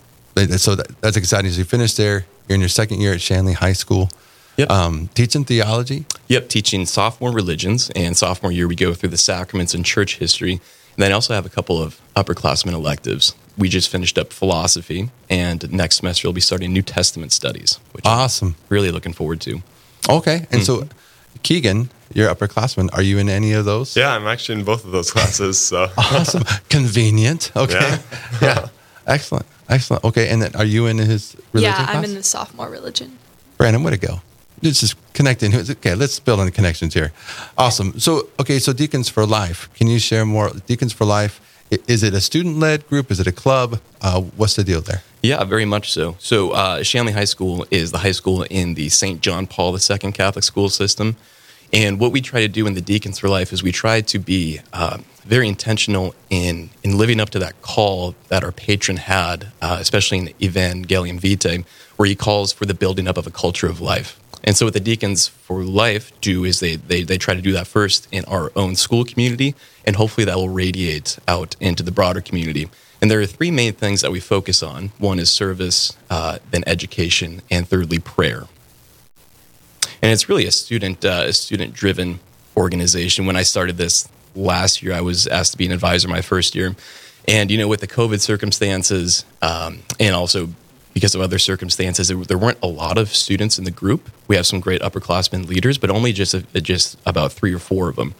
so 0.56 0.74
that, 0.74 1.00
that's 1.00 1.16
exciting. 1.16 1.50
So 1.50 1.58
you 1.58 1.64
finished 1.64 1.96
there. 1.96 2.26
You're 2.48 2.54
in 2.54 2.60
your 2.60 2.68
second 2.68 3.00
year 3.00 3.14
at 3.14 3.20
Shanley 3.20 3.54
High 3.54 3.72
School. 3.72 4.10
Yep. 4.56 4.70
Um, 4.70 5.08
teaching 5.14 5.44
theology. 5.44 6.04
Yep, 6.28 6.48
teaching 6.48 6.84
sophomore 6.84 7.32
religions, 7.32 7.90
and 7.96 8.16
sophomore 8.16 8.52
year 8.52 8.68
we 8.68 8.76
go 8.76 8.92
through 8.92 9.08
the 9.08 9.16
sacraments 9.16 9.72
and 9.72 9.84
church 9.84 10.18
history. 10.18 10.52
And 10.52 10.98
then 10.98 11.12
I 11.12 11.14
also 11.14 11.32
have 11.34 11.46
a 11.46 11.48
couple 11.48 11.80
of 11.80 12.00
upperclassmen 12.14 12.72
electives. 12.72 13.34
We 13.58 13.68
just 13.68 13.88
finished 13.88 14.16
up 14.18 14.32
philosophy, 14.32 15.10
and 15.28 15.70
next 15.72 15.96
semester 15.96 16.26
we'll 16.28 16.32
be 16.34 16.40
starting 16.40 16.72
New 16.72 16.82
Testament 16.82 17.32
studies, 17.32 17.78
which 17.92 18.04
Awesome. 18.06 18.48
I'm 18.48 18.54
really 18.68 18.90
looking 18.90 19.12
forward 19.12 19.40
to. 19.42 19.62
Okay. 20.08 20.46
And 20.50 20.62
so, 20.64 20.78
mm-hmm. 20.78 20.88
Keegan, 21.42 21.90
you're 22.14 22.32
upperclassman. 22.34 22.88
Are 22.92 23.02
you 23.02 23.18
in 23.18 23.28
any 23.28 23.52
of 23.52 23.64
those? 23.64 23.96
Yeah, 23.96 24.14
I'm 24.14 24.26
actually 24.26 24.58
in 24.60 24.64
both 24.64 24.84
of 24.84 24.90
those 24.92 25.10
classes. 25.10 25.58
So 25.58 25.88
Awesome. 25.98 26.44
Convenient. 26.68 27.52
Okay. 27.56 27.78
Yeah. 27.78 27.98
Yeah. 28.42 28.68
Excellent. 29.06 29.46
Excellent. 29.68 30.04
Okay. 30.04 30.28
And 30.28 30.40
then 30.42 30.54
are 30.56 30.64
you 30.64 30.86
in 30.86 30.98
his 30.98 31.36
religion 31.52 31.74
yeah, 31.74 31.86
I'm 31.88 32.00
class? 32.00 32.08
in 32.08 32.14
the 32.14 32.22
sophomore 32.22 32.68
religion. 32.70 33.18
Brandon, 33.58 33.82
way 33.82 33.90
to 33.92 33.96
go. 33.98 34.20
It's 34.62 34.80
just 34.80 34.94
connecting. 35.14 35.54
Okay, 35.54 35.94
let's 35.94 36.20
build 36.20 36.38
on 36.40 36.46
the 36.46 36.52
connections 36.52 36.92
here. 36.94 37.12
Awesome. 37.56 37.98
So, 37.98 38.28
okay, 38.38 38.58
so 38.58 38.72
Deacons 38.72 39.08
for 39.08 39.24
Life. 39.26 39.68
Can 39.74 39.86
you 39.88 39.98
share 39.98 40.24
more? 40.26 40.50
Deacons 40.66 40.92
for 40.92 41.04
Life, 41.06 41.40
i- 41.40 41.49
is 41.70 42.02
it 42.02 42.14
a 42.14 42.20
student 42.20 42.58
led 42.58 42.86
group? 42.88 43.10
Is 43.10 43.20
it 43.20 43.26
a 43.26 43.32
club? 43.32 43.80
Uh, 44.00 44.20
what's 44.20 44.56
the 44.56 44.64
deal 44.64 44.80
there? 44.80 45.02
Yeah, 45.22 45.44
very 45.44 45.64
much 45.64 45.92
so. 45.92 46.16
So, 46.18 46.50
uh, 46.52 46.82
Shanley 46.82 47.12
High 47.12 47.24
School 47.24 47.66
is 47.70 47.92
the 47.92 47.98
high 47.98 48.12
school 48.12 48.42
in 48.44 48.74
the 48.74 48.88
St. 48.88 49.20
John 49.20 49.46
Paul 49.46 49.76
II 49.76 50.12
Catholic 50.12 50.44
school 50.44 50.68
system. 50.68 51.16
And 51.72 52.00
what 52.00 52.10
we 52.10 52.20
try 52.20 52.40
to 52.40 52.48
do 52.48 52.66
in 52.66 52.74
the 52.74 52.80
Deacons 52.80 53.20
for 53.20 53.28
Life 53.28 53.52
is 53.52 53.62
we 53.62 53.70
try 53.70 54.00
to 54.00 54.18
be 54.18 54.60
uh, 54.72 54.98
very 55.22 55.46
intentional 55.46 56.14
in, 56.28 56.70
in 56.82 56.98
living 56.98 57.20
up 57.20 57.30
to 57.30 57.38
that 57.38 57.62
call 57.62 58.16
that 58.28 58.42
our 58.42 58.50
patron 58.50 58.96
had, 58.96 59.52
uh, 59.62 59.76
especially 59.78 60.18
in 60.18 60.28
Evangelium 60.40 61.20
Vitae, 61.20 61.64
where 61.96 62.08
he 62.08 62.16
calls 62.16 62.52
for 62.52 62.64
the 62.64 62.74
building 62.74 63.06
up 63.06 63.16
of 63.16 63.26
a 63.26 63.30
culture 63.30 63.68
of 63.68 63.80
life. 63.80 64.18
And 64.42 64.56
so, 64.56 64.66
what 64.66 64.74
the 64.74 64.80
Deacons 64.80 65.28
for 65.28 65.62
Life 65.62 66.18
do 66.20 66.44
is 66.44 66.60
they, 66.60 66.76
they, 66.76 67.02
they 67.02 67.18
try 67.18 67.34
to 67.34 67.42
do 67.42 67.52
that 67.52 67.66
first 67.66 68.08
in 68.10 68.24
our 68.24 68.50
own 68.56 68.74
school 68.74 69.04
community, 69.04 69.54
and 69.84 69.96
hopefully 69.96 70.24
that 70.24 70.36
will 70.36 70.48
radiate 70.48 71.18
out 71.28 71.56
into 71.60 71.82
the 71.82 71.92
broader 71.92 72.20
community. 72.20 72.68
And 73.00 73.10
there 73.10 73.20
are 73.20 73.26
three 73.26 73.50
main 73.50 73.72
things 73.72 74.02
that 74.02 74.12
we 74.12 74.20
focus 74.20 74.62
on 74.62 74.92
one 74.98 75.18
is 75.18 75.30
service, 75.30 75.96
uh, 76.10 76.38
then 76.50 76.62
education, 76.66 77.42
and 77.50 77.66
thirdly, 77.66 77.98
prayer. 77.98 78.44
And 80.02 80.10
it's 80.10 80.28
really 80.28 80.46
a 80.46 80.50
student 80.50 81.04
uh, 81.04 81.24
a 81.26 81.32
student 81.32 81.74
driven 81.74 82.20
organization. 82.56 83.26
When 83.26 83.36
I 83.36 83.42
started 83.42 83.76
this 83.76 84.08
last 84.34 84.82
year, 84.82 84.94
I 84.94 85.00
was 85.00 85.26
asked 85.26 85.52
to 85.52 85.58
be 85.58 85.66
an 85.66 85.72
advisor 85.72 86.08
my 86.08 86.22
first 86.22 86.54
year, 86.54 86.74
and 87.28 87.50
you 87.50 87.58
know, 87.58 87.68
with 87.68 87.80
the 87.80 87.86
COVID 87.86 88.20
circumstances, 88.20 89.24
um, 89.42 89.80
and 89.98 90.14
also 90.14 90.48
because 90.92 91.14
of 91.14 91.20
other 91.20 91.38
circumstances, 91.38 92.08
there, 92.08 92.38
weren't 92.38 92.58
a 92.62 92.66
lot 92.66 92.98
of 92.98 93.14
students 93.14 93.58
in 93.58 93.64
the 93.64 93.70
group. 93.70 94.10
We 94.28 94.36
have 94.36 94.46
some 94.46 94.60
great 94.60 94.80
upperclassmen 94.80 95.46
leaders, 95.46 95.78
but 95.78 95.90
only 95.90 96.12
just 96.12 96.34
a, 96.34 96.42
just 96.60 96.98
about 97.06 97.32
three 97.32 97.54
or 97.54 97.58
four 97.58 97.88
of 97.88 97.96
them. 97.96 98.14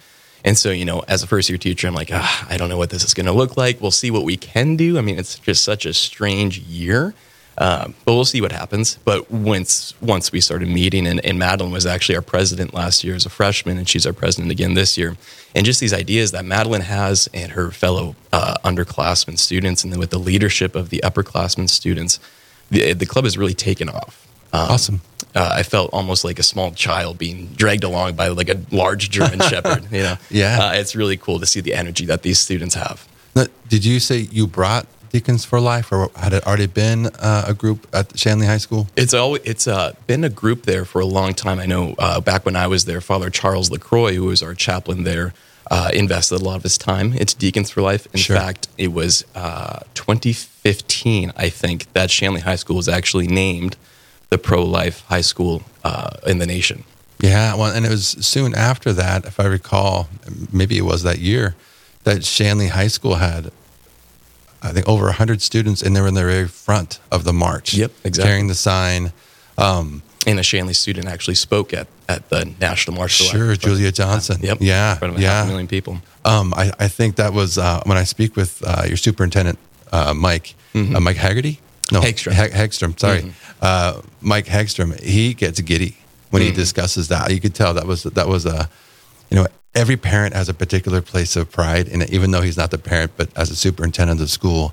And 0.44 0.56
so, 0.56 0.70
you 0.70 0.84
know, 0.84 1.00
as 1.06 1.22
a 1.22 1.26
first 1.26 1.48
year 1.48 1.58
teacher, 1.58 1.86
I'm 1.86 1.94
like, 1.94 2.10
ah, 2.12 2.46
I 2.48 2.56
don't 2.56 2.68
know 2.68 2.78
what 2.78 2.90
this 2.90 3.04
is 3.04 3.12
going 3.12 3.26
to 3.26 3.32
look 3.32 3.56
like. 3.56 3.80
We'll 3.80 3.90
see 3.90 4.10
what 4.10 4.24
we 4.24 4.36
can 4.36 4.76
do. 4.76 4.96
I 4.96 5.00
mean, 5.00 5.18
it's 5.18 5.38
just 5.38 5.64
such 5.64 5.84
a 5.84 5.92
strange 5.92 6.58
year. 6.58 7.14
Um, 7.58 7.94
but 8.06 8.14
we'll 8.14 8.24
see 8.24 8.40
what 8.40 8.52
happens. 8.52 8.98
But 9.04 9.30
once 9.30 9.92
once 10.00 10.32
we 10.32 10.40
started 10.40 10.68
meeting, 10.68 11.06
and, 11.06 11.22
and 11.26 11.38
Madeline 11.38 11.72
was 11.72 11.84
actually 11.84 12.16
our 12.16 12.22
president 12.22 12.72
last 12.72 13.04
year 13.04 13.14
as 13.14 13.26
a 13.26 13.30
freshman, 13.30 13.76
and 13.76 13.86
she's 13.86 14.06
our 14.06 14.14
president 14.14 14.50
again 14.50 14.72
this 14.72 14.96
year. 14.96 15.18
And 15.54 15.66
just 15.66 15.78
these 15.78 15.92
ideas 15.92 16.30
that 16.30 16.46
Madeline 16.46 16.80
has 16.80 17.28
and 17.34 17.52
her 17.52 17.70
fellow 17.70 18.16
uh, 18.32 18.54
underclassmen 18.64 19.38
students, 19.38 19.84
and 19.84 19.92
then 19.92 20.00
with 20.00 20.08
the 20.08 20.18
leadership 20.18 20.74
of 20.74 20.88
the 20.88 21.02
upperclassmen 21.04 21.68
students, 21.68 22.18
the, 22.70 22.92
the 22.94 23.06
club 23.06 23.24
has 23.24 23.36
really 23.38 23.54
taken 23.54 23.88
off. 23.88 24.26
Um, 24.52 24.70
Awesome. 24.70 25.00
Uh, 25.32 25.48
I 25.52 25.62
felt 25.62 25.90
almost 25.92 26.24
like 26.24 26.40
a 26.40 26.42
small 26.42 26.72
child 26.72 27.16
being 27.18 27.46
dragged 27.54 27.84
along 27.84 28.14
by 28.16 28.28
like 28.28 28.48
a 28.48 28.60
large 28.72 29.10
German 29.10 29.38
shepherd. 29.50 29.84
You 29.92 30.02
know, 30.02 30.16
Yeah. 30.28 30.58
uh, 30.60 30.72
it's 30.72 30.96
really 30.96 31.16
cool 31.16 31.38
to 31.38 31.46
see 31.46 31.60
the 31.60 31.72
energy 31.74 32.04
that 32.06 32.22
these 32.22 32.40
students 32.40 32.74
have. 32.74 33.06
Now, 33.36 33.46
did 33.68 33.84
you 33.84 34.00
say 34.00 34.26
you 34.32 34.48
brought 34.48 34.86
Deacons 35.10 35.44
for 35.44 35.60
Life, 35.60 35.92
or 35.92 36.10
had 36.16 36.32
it 36.32 36.44
already 36.46 36.66
been 36.66 37.06
uh, 37.06 37.44
a 37.46 37.54
group 37.54 37.86
at 37.92 38.18
Shanley 38.18 38.46
High 38.46 38.58
School? 38.58 38.88
It's 38.96 39.14
always 39.14 39.42
it's 39.44 39.68
uh, 39.68 39.92
been 40.08 40.24
a 40.24 40.28
group 40.28 40.64
there 40.64 40.84
for 40.84 41.00
a 41.00 41.06
long 41.06 41.32
time. 41.34 41.60
I 41.60 41.66
know 41.66 41.94
uh, 41.98 42.20
back 42.20 42.44
when 42.44 42.56
I 42.56 42.66
was 42.66 42.84
there, 42.86 43.00
Father 43.00 43.30
Charles 43.30 43.70
Lacroix, 43.70 44.14
who 44.14 44.24
was 44.24 44.42
our 44.42 44.54
chaplain 44.54 45.04
there, 45.04 45.32
uh, 45.70 45.90
invested 45.94 46.40
a 46.40 46.44
lot 46.44 46.56
of 46.56 46.64
his 46.64 46.76
time 46.76 47.12
into 47.12 47.36
Deacons 47.38 47.70
for 47.70 47.82
Life. 47.82 48.06
In 48.12 48.18
Sure. 48.20 48.36
fact, 48.36 48.66
it 48.78 48.88
was 48.92 49.24
uh, 49.36 49.80
2015, 50.64 51.32
I 51.36 51.48
think, 51.48 51.92
that 51.92 52.10
Shanley 52.10 52.40
High 52.40 52.56
School 52.56 52.76
was 52.76 52.88
actually 52.88 53.26
named 53.26 53.76
the 54.28 54.38
pro-life 54.38 55.04
high 55.06 55.20
school 55.22 55.62
uh, 55.84 56.10
in 56.26 56.38
the 56.38 56.46
nation. 56.46 56.84
Yeah, 57.20 57.54
well, 57.54 57.74
and 57.74 57.84
it 57.84 57.90
was 57.90 58.08
soon 58.08 58.54
after 58.54 58.92
that, 58.92 59.24
if 59.24 59.38
I 59.40 59.46
recall, 59.46 60.08
maybe 60.52 60.78
it 60.78 60.84
was 60.84 61.02
that 61.02 61.18
year, 61.18 61.54
that 62.04 62.24
Shanley 62.24 62.68
High 62.68 62.88
School 62.88 63.16
had, 63.16 63.50
I 64.62 64.72
think, 64.72 64.88
over 64.88 65.04
100 65.06 65.42
students, 65.42 65.82
and 65.82 65.94
they 65.94 66.00
were 66.00 66.08
in 66.08 66.14
the 66.14 66.22
very 66.24 66.48
front 66.48 67.00
of 67.10 67.24
the 67.24 67.32
march. 67.32 67.74
Yep, 67.74 67.92
exactly. 68.04 68.28
Carrying 68.28 68.46
the 68.48 68.54
sign. 68.54 69.12
Um, 69.58 70.02
And 70.26 70.38
a 70.38 70.42
Shanley 70.42 70.74
student 70.74 71.08
actually 71.08 71.34
spoke 71.34 71.74
at, 71.74 71.88
at 72.08 72.28
the 72.30 72.50
National 72.60 72.98
Life. 72.98 73.10
sure, 73.10 73.54
Julia 73.56 73.92
Johnson. 73.92 74.38
Yep. 74.40 74.58
Yeah, 74.60 74.92
In 74.92 74.98
front 74.98 75.14
of 75.14 75.20
a 75.20 75.26
half 75.26 75.30
yeah. 75.30 75.44
a 75.44 75.46
million 75.48 75.66
people. 75.68 75.98
Um, 76.24 76.54
I, 76.54 76.70
I 76.78 76.88
think 76.88 77.16
that 77.16 77.32
was 77.32 77.58
uh, 77.58 77.82
when 77.84 77.98
I 77.98 78.04
speak 78.04 78.36
with 78.36 78.62
uh, 78.66 78.84
your 78.86 78.96
superintendent, 78.96 79.58
uh, 79.92 80.14
Mike, 80.14 80.54
uh, 80.74 81.00
Mike 81.00 81.16
Haggerty. 81.16 81.60
No, 81.92 82.00
Mm-hmm. 82.00 82.06
Hagstrom. 82.08 82.32
Hag- 82.32 82.52
Hagstrom. 82.52 83.00
Sorry, 83.00 83.32
uh, 83.60 84.00
Mike 84.20 84.46
Hagstrom. 84.46 85.00
He 85.02 85.34
gets 85.34 85.60
giddy 85.60 85.96
when 86.30 86.42
Mm-hmm. 86.42 86.50
he 86.50 86.56
discusses 86.56 87.08
that. 87.08 87.32
You 87.32 87.40
could 87.40 87.54
tell 87.54 87.74
that 87.74 87.86
was 87.86 88.04
that 88.04 88.28
was 88.28 88.46
a, 88.46 88.68
you 89.30 89.36
know, 89.36 89.46
every 89.74 89.96
parent 89.96 90.34
has 90.34 90.48
a 90.48 90.54
particular 90.54 91.00
place 91.00 91.34
of 91.36 91.50
pride 91.50 91.88
and 91.88 92.08
even 92.10 92.30
though 92.30 92.42
he's 92.42 92.56
not 92.56 92.70
the 92.70 92.78
parent, 92.78 93.10
but 93.16 93.28
as 93.36 93.50
a 93.50 93.56
superintendent 93.56 94.20
of 94.20 94.26
the 94.26 94.30
school. 94.30 94.72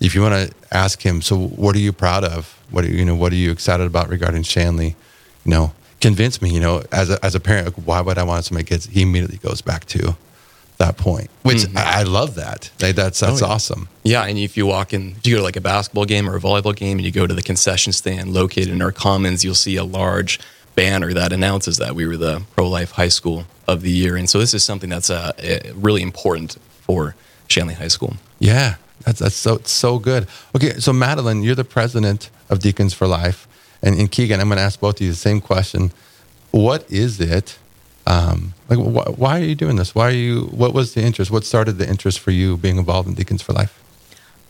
If 0.00 0.14
you 0.14 0.22
want 0.22 0.34
to 0.50 0.54
ask 0.70 1.02
him, 1.02 1.20
so 1.22 1.36
what 1.38 1.76
are 1.76 1.78
you 1.78 1.92
proud 1.92 2.24
of? 2.24 2.58
What 2.70 2.84
are 2.84 2.88
you, 2.90 3.04
know? 3.04 3.14
What 3.14 3.32
are 3.32 3.36
you 3.36 3.50
excited 3.50 3.86
about 3.86 4.08
regarding 4.08 4.42
Shanley? 4.44 4.96
You 5.44 5.50
know, 5.50 5.72
convince 6.00 6.40
me. 6.40 6.50
You 6.54 6.60
know, 6.60 6.82
as 6.92 7.10
a 7.10 7.22
as 7.24 7.34
a 7.34 7.40
parent, 7.40 7.76
why 7.86 8.00
would 8.02 8.16
I 8.18 8.22
want 8.22 8.44
somebody 8.46 8.64
kids? 8.66 8.86
He 8.86 9.02
immediately 9.02 9.38
goes 9.38 9.60
back 9.62 9.84
to 9.86 10.16
that 10.80 10.96
point, 10.96 11.30
which 11.42 11.64
I, 11.76 12.00
I 12.00 12.02
love 12.02 12.34
that. 12.34 12.70
Like, 12.82 12.96
that's 12.96 13.20
that's 13.20 13.34
Mm-hmm. 13.34 13.44
Oh, 13.44 13.46
yeah. 13.46 13.54
awesome. 13.54 13.88
Yeah, 14.02 14.24
and 14.24 14.36
if 14.38 14.56
you 14.56 14.66
walk 14.66 14.92
in, 14.92 15.12
if 15.18 15.26
you 15.26 15.34
go 15.34 15.38
to 15.38 15.44
like 15.44 15.56
a 15.56 15.60
basketball 15.60 16.04
game 16.06 16.28
or 16.28 16.36
a 16.36 16.40
volleyball 16.40 16.74
game, 16.74 16.98
and 16.98 17.04
you 17.06 17.12
go 17.12 17.26
to 17.26 17.34
the 17.34 17.42
concession 17.42 17.92
stand 17.92 18.32
located 18.34 18.68
in 18.68 18.82
our 18.82 18.92
commons, 18.92 19.44
you'll 19.44 19.54
see 19.54 19.76
a 19.76 19.84
large 19.84 20.40
banner 20.74 21.12
that 21.12 21.32
announces 21.32 21.76
that 21.78 21.94
we 21.94 22.06
were 22.06 22.16
the 22.16 22.42
pro 22.56 22.68
life 22.68 22.92
high 22.92 23.08
school 23.08 23.44
of 23.68 23.82
the 23.82 23.90
year, 23.90 24.16
and 24.16 24.28
so 24.28 24.38
this 24.38 24.54
is 24.54 24.64
something 24.64 24.90
that's 24.90 25.10
uh, 25.10 25.32
eh, 25.38 25.60
really 25.74 26.02
important 26.02 26.56
for 26.82 27.14
Shanley 27.48 27.74
High 27.74 27.88
School. 27.88 28.14
Yeah, 28.38 28.76
that's 29.04 29.20
that's 29.20 29.36
so 29.36 29.60
so 29.64 29.98
good. 29.98 30.26
Okay, 30.56 30.72
so 30.78 30.92
Madeline, 30.92 31.42
you're 31.42 31.54
the 31.54 31.64
president 31.64 32.30
of 32.48 32.58
Deacons 32.58 32.94
for 32.94 33.06
Life, 33.06 33.46
and, 33.82 33.98
and 33.98 34.10
Keegan, 34.10 34.40
I'm 34.40 34.48
going 34.48 34.56
to 34.58 34.62
ask 34.64 34.80
both 34.80 34.96
of 34.96 35.02
you 35.02 35.10
the 35.10 35.16
same 35.16 35.40
question. 35.40 35.92
What 36.52 36.90
is 36.90 37.20
it? 37.20 37.58
Um, 38.06 38.54
like, 38.70 38.78
wh- 38.78 39.18
why 39.18 39.40
are 39.40 39.44
you 39.44 39.54
doing 39.54 39.76
this? 39.76 39.94
Why 39.94 40.08
are 40.08 40.12
you? 40.12 40.42
What 40.46 40.72
was 40.72 40.94
the 40.94 41.02
interest? 41.02 41.30
What 41.30 41.44
started 41.44 41.78
the 41.78 41.88
interest 41.88 42.20
for 42.20 42.30
you 42.30 42.56
being 42.56 42.78
involved 42.78 43.08
in 43.08 43.14
Deacons 43.14 43.42
for 43.42 43.52
Life? 43.52 43.76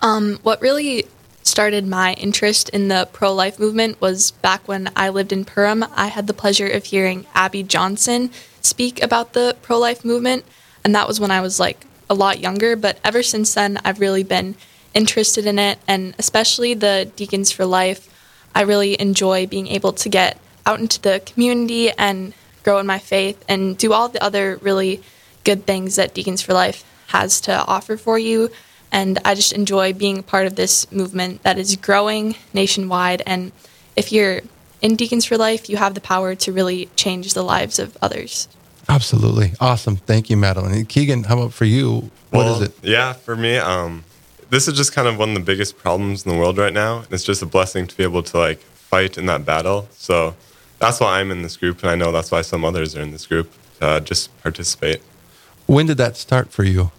Um, 0.03 0.39
what 0.43 0.61
really 0.61 1.07
started 1.43 1.87
my 1.87 2.13
interest 2.15 2.69
in 2.69 2.89
the 2.89 3.09
pro 3.13 3.33
life 3.33 3.59
movement 3.59 4.01
was 4.01 4.31
back 4.31 4.67
when 4.69 4.91
I 4.95 5.09
lived 5.09 5.33
in 5.33 5.45
Perham. 5.45 5.89
I 5.95 6.09
had 6.09 6.27
the 6.27 6.35
pleasure 6.35 6.69
of 6.69 6.85
hearing 6.85 7.27
Abby 7.35 7.63
Johnson 7.63 8.31
speak 8.61 9.03
about 9.03 9.33
the 9.33 9.57
pro 9.63 9.79
life 9.79 10.05
movement, 10.05 10.45
and 10.85 10.95
that 10.95 11.09
was 11.09 11.19
when 11.19 11.31
I 11.31 11.41
was 11.41 11.59
like 11.59 11.87
a 12.09 12.15
lot 12.15 12.41
younger. 12.41 12.77
But 12.77 12.99
ever 13.03 13.23
since 13.23 13.55
then, 13.55 13.79
I've 13.85 14.01
really 14.01 14.23
been 14.23 14.55
interested 14.93 15.47
in 15.47 15.59
it, 15.59 15.79
and 15.89 16.15
especially 16.19 16.75
the 16.75 17.11
Deacons 17.17 17.51
for 17.51 17.65
Life. 17.65 18.07
I 18.55 18.63
really 18.63 19.01
enjoy 19.01 19.47
being 19.47 19.69
able 19.69 19.93
to 19.93 20.09
get 20.09 20.37
out 20.67 20.81
into 20.81 21.01
the 21.01 21.23
community 21.25 21.91
and 21.93 22.35
grow 22.71 22.79
in 22.79 22.87
my 22.87 23.01
faith 23.01 23.45
and 23.49 23.77
do 23.77 23.93
all 23.93 24.09
the 24.09 24.23
other 24.23 24.57
really 24.63 25.03
good 25.43 25.67
things 25.67 25.97
that 25.97 26.15
Deacons 26.15 26.41
for 26.41 26.53
Life 26.53 26.85
has 27.09 27.41
to 27.41 27.65
offer 27.67 27.97
for 27.97 28.17
you. 28.17 28.49
And 28.93 29.19
I 29.25 29.35
just 29.35 29.53
enjoy 29.53 29.93
being 29.93 30.19
a 30.21 30.23
part 30.23 30.47
of 30.47 30.55
this 30.55 30.91
movement 30.93 31.43
that 31.43 31.59
is 31.59 31.75
growing 31.75 32.37
nationwide. 32.55 33.23
And 33.27 33.51
if 33.97 34.13
you're 34.13 34.43
in 34.81 34.95
Deacons 34.95 35.25
for 35.25 35.37
Life, 35.37 35.69
you 35.69 35.79
have 35.79 35.95
the 35.95 36.01
power 36.01 36.37
to 36.37 36.53
really 36.53 36.89
change 36.95 37.35
the 37.35 37.43
lives 37.43 37.81
of 37.81 37.99
others. 38.01 38.47
Absolutely, 38.89 39.53
awesome. 39.61 39.97
Thank 39.97 40.31
you, 40.31 40.37
Madeline. 40.37 40.87
Keegan, 40.87 41.25
how 41.25 41.39
about 41.39 41.53
for 41.53 41.65
you? 41.65 42.11
What 42.31 42.47
is 42.47 42.53
Well, 42.53 42.63
it? 42.63 42.73
Yeah, 42.83 43.15
for 43.15 43.35
me, 43.35 43.57
um, 43.57 44.05
this 44.51 44.69
is 44.69 44.75
just 44.75 44.93
kind 44.93 45.09
of 45.09 45.19
one 45.19 45.31
of 45.31 45.35
the 45.35 45.41
biggest 45.41 45.77
problems 45.77 46.25
in 46.25 46.31
the 46.31 46.39
world 46.39 46.57
right 46.57 46.73
now. 46.73 46.99
And 46.99 47.13
it's 47.13 47.25
just 47.25 47.43
a 47.43 47.47
blessing 47.47 47.89
to 47.89 47.97
be 47.97 48.05
able 48.05 48.23
to 48.23 48.39
like 48.39 48.61
fight 48.61 49.19
in 49.19 49.27
that 49.27 49.45
battle. 49.45 49.89
So 49.91 50.37
that's 50.81 50.99
why 50.99 51.21
I'm 51.21 51.31
in 51.31 51.43
this 51.43 51.57
group, 51.57 51.83
and 51.83 51.91
I 51.91 51.95
know 51.95 52.11
that's 52.11 52.31
why 52.31 52.43
some 52.43 52.65
others 52.65 52.97
are 52.97 53.03
in 53.03 53.13
this 53.13 53.27
group. 53.27 53.53
Uh, 53.81 54.01
just 54.01 54.37
participate. 54.43 55.01
When 55.67 55.87
did 55.87 55.99
that 55.99 56.17
start 56.17 56.51
for 56.51 56.65
you? 56.65 56.91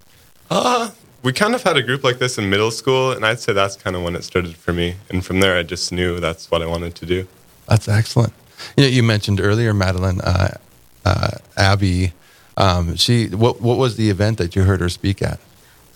Uh, 0.49 0.91
we 1.23 1.33
kind 1.33 1.53
of 1.53 1.63
had 1.63 1.77
a 1.77 1.83
group 1.83 2.03
like 2.03 2.19
this 2.19 2.37
in 2.37 2.49
middle 2.49 2.71
school, 2.71 3.11
and 3.11 3.25
I'd 3.25 3.39
say 3.39 3.53
that's 3.53 3.75
kind 3.75 3.95
of 3.95 4.03
when 4.03 4.15
it 4.15 4.23
started 4.23 4.55
for 4.55 4.71
me. 4.71 4.95
And 5.09 5.25
from 5.25 5.39
there, 5.39 5.57
I 5.57 5.63
just 5.63 5.91
knew 5.91 6.19
that's 6.19 6.49
what 6.49 6.61
I 6.61 6.67
wanted 6.67 6.95
to 6.95 7.05
do. 7.05 7.27
That's 7.67 7.87
excellent. 7.87 8.33
You 8.77 8.83
know, 8.83 8.89
you 8.89 9.03
mentioned 9.03 9.41
earlier, 9.41 9.73
Madeline, 9.73 10.21
uh, 10.21 10.57
uh, 11.05 11.31
Abby. 11.57 12.13
Um, 12.57 12.95
she, 12.95 13.27
what, 13.27 13.61
what 13.61 13.77
was 13.77 13.97
the 13.97 14.09
event 14.09 14.37
that 14.37 14.55
you 14.55 14.63
heard 14.63 14.81
her 14.81 14.89
speak 14.89 15.21
at? 15.21 15.39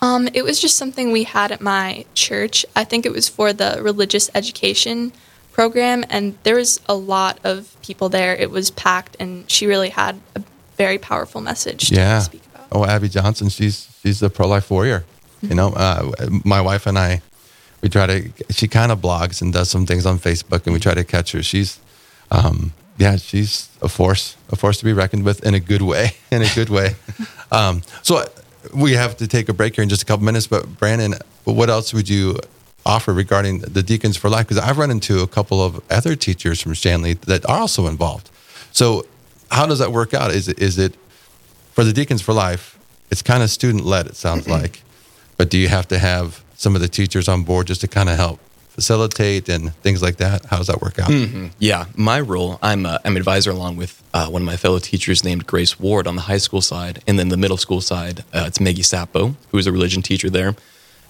Um, 0.02 0.28
it 0.34 0.42
was 0.42 0.60
just 0.60 0.76
something 0.76 1.12
we 1.12 1.24
had 1.24 1.52
at 1.52 1.60
my 1.60 2.04
church. 2.14 2.66
I 2.74 2.84
think 2.84 3.06
it 3.06 3.12
was 3.12 3.28
for 3.28 3.52
the 3.52 3.78
religious 3.80 4.28
education 4.34 5.12
program, 5.60 6.04
and 6.10 6.34
there 6.42 6.54
was 6.56 6.78
a 6.86 6.94
lot 6.94 7.38
of 7.42 7.74
people 7.80 8.10
there. 8.10 8.34
It 8.36 8.50
was 8.50 8.70
packed, 8.70 9.16
and 9.18 9.50
she 9.50 9.66
really 9.66 9.88
had 9.88 10.20
a 10.34 10.42
very 10.76 10.98
powerful 10.98 11.40
message 11.40 11.88
to 11.88 11.94
Yeah. 11.94 12.20
speak 12.20 12.42
about. 12.54 12.66
Oh, 12.72 12.84
Abby 12.84 13.08
Johnson. 13.08 13.48
She's 13.48 13.88
she's 14.02 14.22
a 14.22 14.28
pro 14.28 14.46
life 14.46 14.70
warrior. 14.70 15.04
You 15.40 15.54
know, 15.54 15.68
uh, 15.74 16.12
my 16.44 16.60
wife 16.60 16.86
and 16.86 16.98
I, 16.98 17.22
we 17.80 17.88
try 17.88 18.06
to. 18.06 18.16
She 18.50 18.68
kind 18.68 18.92
of 18.92 18.98
blogs 19.00 19.40
and 19.42 19.50
does 19.52 19.70
some 19.70 19.86
things 19.86 20.04
on 20.04 20.18
Facebook, 20.18 20.66
and 20.66 20.74
we 20.74 20.80
try 20.80 20.92
to 20.94 21.04
catch 21.04 21.32
her. 21.32 21.42
She's, 21.42 21.80
um, 22.30 22.72
yeah, 22.98 23.16
she's 23.16 23.68
a 23.80 23.88
force, 23.88 24.36
a 24.50 24.56
force 24.56 24.76
to 24.80 24.84
be 24.84 24.92
reckoned 24.92 25.24
with 25.24 25.38
in 25.46 25.54
a 25.54 25.60
good 25.60 25.82
way, 25.82 26.10
in 26.30 26.42
a 26.42 26.50
good 26.54 26.68
way. 26.68 26.96
um, 27.50 27.80
so 28.02 28.24
we 28.74 28.92
have 28.92 29.16
to 29.16 29.26
take 29.26 29.48
a 29.48 29.54
break 29.54 29.74
here 29.76 29.82
in 29.82 29.88
just 29.88 30.02
a 30.02 30.06
couple 30.06 30.24
minutes. 30.26 30.46
But 30.48 30.62
Brandon, 30.78 31.14
what 31.44 31.70
else 31.70 31.94
would 31.94 32.08
you 32.10 32.36
offer 32.86 33.12
regarding 33.12 33.60
the 33.60 33.82
Deacons 33.82 34.16
for 34.16 34.30
Life? 34.30 34.48
Because 34.48 34.62
I've 34.62 34.78
run 34.78 34.90
into 34.90 35.20
a 35.20 35.26
couple 35.26 35.62
of 35.62 35.82
other 35.90 36.16
teachers 36.16 36.60
from 36.62 36.74
Shanley 36.74 37.14
that 37.26 37.44
are 37.48 37.58
also 37.58 37.86
involved. 37.86 38.30
So 38.72 39.04
how 39.50 39.66
does 39.66 39.78
that 39.78 39.92
work 39.92 40.14
out? 40.14 40.30
Is 40.30 40.48
it 40.48 40.58
is 40.58 40.78
it 40.78 40.94
for 41.72 41.84
the 41.84 41.92
Deacons 41.92 42.22
for 42.22 42.32
Life? 42.32 42.78
It's 43.10 43.22
kind 43.22 43.42
of 43.42 43.50
student 43.50 43.84
led. 43.84 44.06
It 44.06 44.16
sounds 44.16 44.48
like, 44.48 44.82
but 45.36 45.50
do 45.50 45.58
you 45.58 45.68
have 45.68 45.86
to 45.88 45.98
have 45.98 46.42
some 46.56 46.74
of 46.74 46.80
the 46.80 46.88
teachers 46.88 47.28
on 47.28 47.42
board 47.44 47.66
just 47.68 47.80
to 47.82 47.88
kind 47.88 48.08
of 48.08 48.16
help 48.16 48.40
facilitate 48.70 49.48
and 49.48 49.74
things 49.76 50.02
like 50.02 50.16
that? 50.16 50.44
How 50.46 50.58
does 50.58 50.66
that 50.66 50.82
work 50.82 50.98
out? 50.98 51.08
Yeah, 51.58 51.86
my 51.94 52.20
role, 52.20 52.58
I'm 52.62 52.84
a, 52.84 53.00
I'm 53.04 53.16
advisor 53.16 53.50
along 53.50 53.76
with 53.76 54.02
uh, 54.12 54.28
one 54.28 54.42
of 54.42 54.46
my 54.46 54.56
fellow 54.56 54.78
teachers 54.78 55.24
named 55.24 55.46
Grace 55.46 55.80
Ward 55.80 56.06
on 56.06 56.16
the 56.16 56.22
high 56.22 56.38
school 56.38 56.60
side, 56.60 57.02
and 57.06 57.18
then 57.18 57.28
the 57.28 57.36
middle 57.38 57.56
school 57.56 57.80
side, 57.80 58.20
uh, 58.34 58.44
it's 58.46 58.60
Maggie 58.60 58.82
Sapo, 58.82 59.34
who 59.50 59.58
is 59.58 59.66
a 59.66 59.72
religion 59.72 60.02
teacher 60.02 60.28
there. 60.28 60.54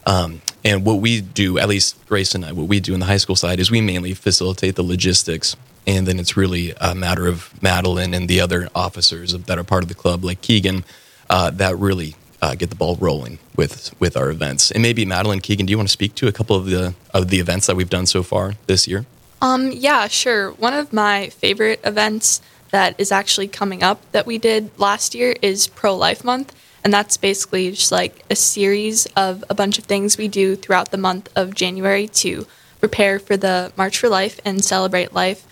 Um, 0.07 0.41
and 0.65 0.85
what 0.85 1.01
we 1.01 1.21
do, 1.21 1.59
at 1.59 1.69
least 1.69 1.97
Grace 2.07 2.35
and 2.35 2.45
I, 2.45 2.53
what 2.53 2.69
we 2.69 2.81
do 2.81 2.95
in 2.95 3.01
the 3.01 3.07
high 3.07 3.17
school 3.17 3.37
side 3.37 3.61
is 3.61 3.71
we 3.71 3.81
mainly 3.81 4.15
facilitate 4.15 4.77
the 4.77 4.83
logistics, 4.83 5.57
and 5.87 6.07
then 6.07 6.19
it's 6.19 6.37
really 6.37 6.73
a 6.81 6.95
matter 6.95 7.27
of 7.27 7.61
Madeline 7.63 8.15
and 8.15 8.29
the 8.29 8.41
other 8.41 8.69
officers 8.75 9.33
that 9.33 9.59
are 9.59 9.65
part 9.65 9.83
of 9.83 9.89
the 9.89 9.95
club, 9.95 10.25
like 10.25 10.41
Keegan, 10.41 10.85
uh, 11.29 11.51
that 11.51 11.77
really 11.77 12.15
uh, 12.41 12.55
get 12.55 12.71
the 12.71 12.77
ball 12.77 12.97
rolling 12.97 13.39
with 13.57 13.95
with 14.01 14.17
our 14.17 14.31
events. 14.31 14.71
And 14.71 14.83
maybe 14.83 15.05
Madeline, 15.05 15.41
Keegan, 15.41 15.67
do 15.67 15.71
you 15.73 15.77
want 15.77 15.89
to 15.89 15.93
speak 15.93 16.15
to 16.17 16.29
a 16.29 16.33
couple 16.33 16.57
of 16.57 16.67
the 16.67 16.95
of 17.13 17.29
the 17.29 17.41
events 17.41 17.67
that 17.67 17.77
we've 17.77 17.91
done 17.91 18.07
so 18.07 18.23
far 18.23 18.55
this 18.67 18.87
year? 18.87 19.07
Um, 19.43 19.71
yeah, 19.73 20.09
sure. 20.09 20.53
One 20.53 20.73
of 20.73 20.93
my 20.93 21.29
favorite 21.31 21.81
events 21.85 22.41
that 22.71 22.95
is 22.99 23.13
actually 23.13 23.49
coming 23.49 23.83
up 23.83 24.01
that 24.13 24.27
we 24.27 24.39
did 24.39 24.71
last 24.79 25.15
year 25.15 25.35
is 25.43 25.67
Pro 25.67 25.95
Life 25.97 26.25
Month. 26.25 26.55
And 26.87 26.95
that's 26.95 27.17
basically 27.17 27.73
just 27.73 27.91
like 27.91 28.23
a 28.31 28.37
series 28.37 29.07
of 29.17 29.43
a 29.51 29.55
bunch 29.55 29.77
of 29.77 29.87
things 29.87 30.17
we 30.17 30.29
do 30.29 30.55
throughout 30.55 30.93
the 30.93 30.97
month 30.97 31.29
of 31.35 31.53
January 31.53 32.07
to 32.23 32.47
prepare 32.79 33.19
for 33.19 33.37
the 33.37 33.73
March 33.77 33.99
for 33.99 34.09
Life 34.09 34.39
and 34.45 34.65
celebrate 34.65 35.13
life. 35.13 35.49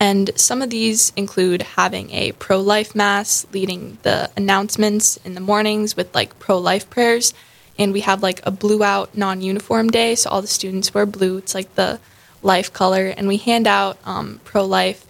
And 0.00 0.30
some 0.34 0.62
of 0.62 0.70
these 0.70 1.12
include 1.14 1.60
having 1.60 2.10
a 2.12 2.32
pro 2.32 2.58
life 2.58 2.94
mass, 2.94 3.46
leading 3.52 3.98
the 4.00 4.30
announcements 4.34 5.18
in 5.26 5.34
the 5.34 5.42
mornings 5.42 5.94
with 5.94 6.14
like 6.14 6.38
pro 6.38 6.56
life 6.56 6.88
prayers. 6.88 7.34
And 7.78 7.92
we 7.92 8.00
have 8.00 8.22
like 8.22 8.40
a 8.44 8.50
blue 8.50 8.82
out 8.82 9.14
non 9.14 9.42
uniform 9.42 9.90
day. 9.90 10.14
So 10.14 10.30
all 10.30 10.40
the 10.40 10.46
students 10.46 10.94
wear 10.94 11.04
blue. 11.04 11.36
It's 11.36 11.54
like 11.54 11.74
the 11.74 12.00
life 12.42 12.72
color. 12.72 13.08
And 13.08 13.28
we 13.28 13.36
hand 13.36 13.66
out 13.66 13.98
um, 14.06 14.40
pro 14.42 14.64
life 14.64 15.04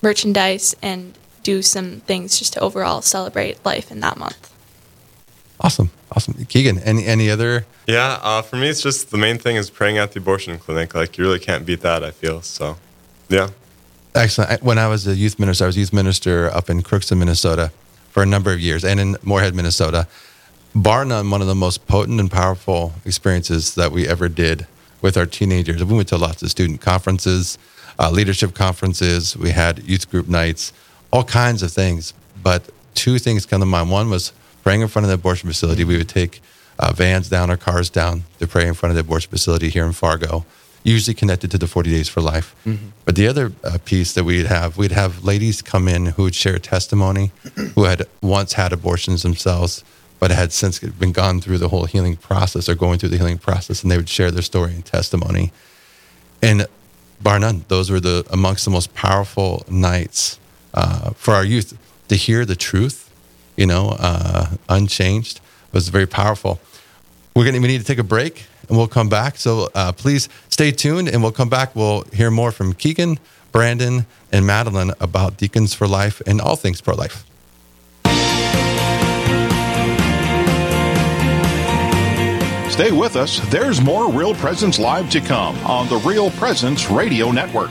merchandise 0.00 0.74
and 0.80 1.18
do 1.42 1.60
some 1.60 2.00
things 2.00 2.38
just 2.38 2.54
to 2.54 2.60
overall 2.60 3.02
celebrate 3.02 3.62
life 3.62 3.90
in 3.90 4.00
that 4.00 4.16
month. 4.16 4.54
Awesome, 5.60 5.90
awesome. 6.12 6.34
Keegan, 6.44 6.78
any 6.80 7.04
any 7.04 7.30
other? 7.30 7.66
Yeah, 7.86 8.18
uh, 8.22 8.42
for 8.42 8.56
me, 8.56 8.68
it's 8.68 8.82
just 8.82 9.10
the 9.10 9.18
main 9.18 9.38
thing 9.38 9.56
is 9.56 9.70
praying 9.70 9.98
at 9.98 10.12
the 10.12 10.20
abortion 10.20 10.58
clinic. 10.58 10.94
Like, 10.94 11.18
you 11.18 11.24
really 11.24 11.40
can't 11.40 11.66
beat 11.66 11.80
that, 11.80 12.04
I 12.04 12.12
feel. 12.12 12.42
So, 12.42 12.76
yeah. 13.28 13.50
Excellent. 14.14 14.62
When 14.62 14.78
I 14.78 14.88
was 14.88 15.06
a 15.06 15.14
youth 15.14 15.38
minister, 15.38 15.64
I 15.64 15.66
was 15.66 15.76
youth 15.76 15.92
minister 15.92 16.48
up 16.50 16.70
in 16.70 16.82
Crookston, 16.82 17.18
Minnesota, 17.18 17.72
for 18.10 18.22
a 18.22 18.26
number 18.26 18.52
of 18.52 18.60
years, 18.60 18.84
and 18.84 19.00
in 19.00 19.16
Moorhead, 19.22 19.54
Minnesota. 19.54 20.06
Bar 20.74 21.04
none, 21.04 21.30
one 21.30 21.40
of 21.40 21.46
the 21.46 21.54
most 21.54 21.86
potent 21.86 22.20
and 22.20 22.30
powerful 22.30 22.92
experiences 23.04 23.74
that 23.74 23.90
we 23.90 24.06
ever 24.06 24.28
did 24.28 24.66
with 25.00 25.16
our 25.16 25.26
teenagers. 25.26 25.82
We 25.82 25.96
went 25.96 26.08
to 26.08 26.18
lots 26.18 26.42
of 26.42 26.50
student 26.50 26.80
conferences, 26.80 27.58
uh, 27.98 28.10
leadership 28.10 28.54
conferences. 28.54 29.36
We 29.36 29.50
had 29.50 29.80
youth 29.80 30.10
group 30.10 30.28
nights, 30.28 30.72
all 31.10 31.24
kinds 31.24 31.62
of 31.62 31.72
things. 31.72 32.12
But 32.42 32.70
two 32.94 33.18
things 33.18 33.46
come 33.46 33.60
to 33.60 33.66
mind. 33.66 33.90
One 33.90 34.10
was 34.10 34.32
praying 34.68 34.82
in 34.82 34.88
front 34.88 35.04
of 35.04 35.08
the 35.08 35.14
abortion 35.14 35.48
facility. 35.48 35.82
We 35.82 35.96
would 35.96 36.10
take 36.10 36.42
uh, 36.78 36.92
vans 36.92 37.30
down 37.30 37.50
or 37.50 37.56
cars 37.56 37.88
down 37.88 38.24
to 38.38 38.46
pray 38.46 38.68
in 38.68 38.74
front 38.74 38.90
of 38.90 38.96
the 38.96 39.00
abortion 39.00 39.30
facility 39.30 39.70
here 39.70 39.86
in 39.86 39.92
Fargo, 39.92 40.44
usually 40.82 41.14
connected 41.14 41.50
to 41.52 41.56
the 41.56 41.66
40 41.66 41.88
Days 41.88 42.10
for 42.10 42.20
Life. 42.20 42.54
But 43.06 43.16
the 43.16 43.26
other 43.28 43.52
uh, 43.64 43.78
piece 43.86 44.12
that 44.12 44.24
we'd 44.24 44.44
have, 44.44 44.76
we'd 44.76 44.92
have 44.92 45.24
ladies 45.24 45.62
come 45.62 45.88
in 45.88 46.04
who 46.04 46.24
would 46.24 46.34
share 46.34 46.58
testimony, 46.58 47.32
who 47.74 47.84
had 47.84 48.02
once 48.20 48.52
had 48.52 48.74
abortions 48.74 49.22
themselves, 49.22 49.84
but 50.18 50.30
had 50.30 50.52
since 50.52 50.80
been 50.80 51.12
gone 51.12 51.40
through 51.40 51.56
the 51.56 51.70
whole 51.70 51.86
healing 51.86 52.16
process 52.16 52.68
or 52.68 52.74
going 52.74 52.98
through 52.98 53.08
the 53.08 53.16
healing 53.16 53.38
process, 53.38 53.82
and 53.82 53.90
they 53.90 53.96
would 53.96 54.10
share 54.10 54.30
their 54.30 54.42
story 54.42 54.74
and 54.74 54.84
testimony. 54.84 55.50
And 56.42 56.66
bar 57.22 57.38
none, 57.38 57.64
those 57.68 57.90
were 57.90 58.00
the 58.00 58.26
amongst 58.30 58.66
the 58.66 58.70
most 58.70 58.92
powerful 58.92 59.64
nights 59.70 60.38
uh, 60.74 61.12
for 61.12 61.32
our 61.32 61.44
youth 61.44 61.72
to 62.08 62.16
hear 62.16 62.44
the 62.44 62.56
truth, 62.56 63.07
you 63.58 63.66
know, 63.66 63.96
uh, 63.98 64.46
unchanged 64.68 65.40
was 65.72 65.88
very 65.88 66.06
powerful. 66.06 66.60
We're 67.34 67.44
gonna 67.44 67.60
we 67.60 67.68
need 67.68 67.78
to 67.78 67.84
take 67.84 67.98
a 67.98 68.04
break 68.04 68.46
and 68.68 68.78
we'll 68.78 68.88
come 68.88 69.08
back. 69.08 69.36
So 69.36 69.68
uh, 69.74 69.92
please 69.92 70.28
stay 70.48 70.70
tuned 70.70 71.08
and 71.08 71.22
we'll 71.22 71.32
come 71.32 71.48
back. 71.48 71.74
We'll 71.74 72.02
hear 72.12 72.30
more 72.30 72.52
from 72.52 72.72
Keegan, 72.72 73.18
Brandon, 73.52 74.06
and 74.32 74.46
Madeline 74.46 74.92
about 75.00 75.36
Deacons 75.36 75.74
for 75.74 75.88
Life 75.88 76.22
and 76.26 76.40
all 76.40 76.56
things 76.56 76.80
pro 76.80 76.94
life. 76.94 77.24
Stay 82.70 82.92
with 82.92 83.16
us. 83.16 83.40
There's 83.50 83.80
more 83.80 84.08
Real 84.12 84.36
Presence 84.36 84.78
Live 84.78 85.10
to 85.10 85.20
come 85.20 85.56
on 85.66 85.88
the 85.88 85.96
Real 85.96 86.30
Presence 86.32 86.88
Radio 86.90 87.32
Network. 87.32 87.70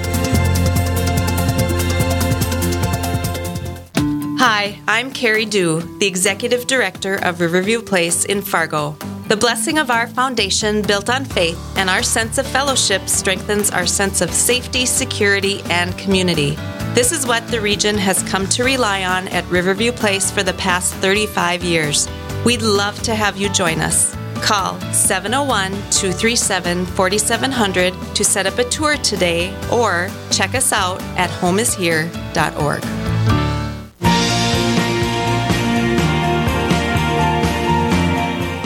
Hi, 4.43 4.81
I'm 4.87 5.11
Carrie 5.11 5.45
Dew, 5.45 5.81
the 5.99 6.07
Executive 6.07 6.65
Director 6.65 7.13
of 7.13 7.41
Riverview 7.41 7.79
Place 7.79 8.25
in 8.25 8.41
Fargo. 8.41 8.93
The 9.27 9.37
blessing 9.37 9.77
of 9.77 9.91
our 9.91 10.07
foundation, 10.07 10.81
built 10.81 11.11
on 11.11 11.25
faith, 11.25 11.59
and 11.77 11.91
our 11.91 12.01
sense 12.01 12.39
of 12.39 12.47
fellowship 12.47 13.07
strengthens 13.07 13.69
our 13.69 13.85
sense 13.85 14.19
of 14.19 14.31
safety, 14.31 14.87
security, 14.87 15.61
and 15.65 15.95
community. 15.95 16.55
This 16.95 17.11
is 17.11 17.27
what 17.27 17.47
the 17.49 17.61
region 17.61 17.95
has 17.99 18.23
come 18.23 18.47
to 18.47 18.63
rely 18.63 19.03
on 19.03 19.27
at 19.27 19.45
Riverview 19.45 19.91
Place 19.91 20.31
for 20.31 20.41
the 20.41 20.53
past 20.53 20.95
35 20.95 21.63
years. 21.63 22.07
We'd 22.43 22.63
love 22.63 22.99
to 23.03 23.13
have 23.13 23.37
you 23.37 23.47
join 23.49 23.79
us. 23.79 24.15
Call 24.41 24.79
701 24.91 25.71
237 25.91 26.87
4700 26.87 27.93
to 28.15 28.23
set 28.23 28.47
up 28.47 28.57
a 28.57 28.67
tour 28.69 28.97
today 28.97 29.55
or 29.71 30.09
check 30.31 30.55
us 30.55 30.73
out 30.73 30.99
at 31.15 31.29
homeishere.org. 31.29 33.00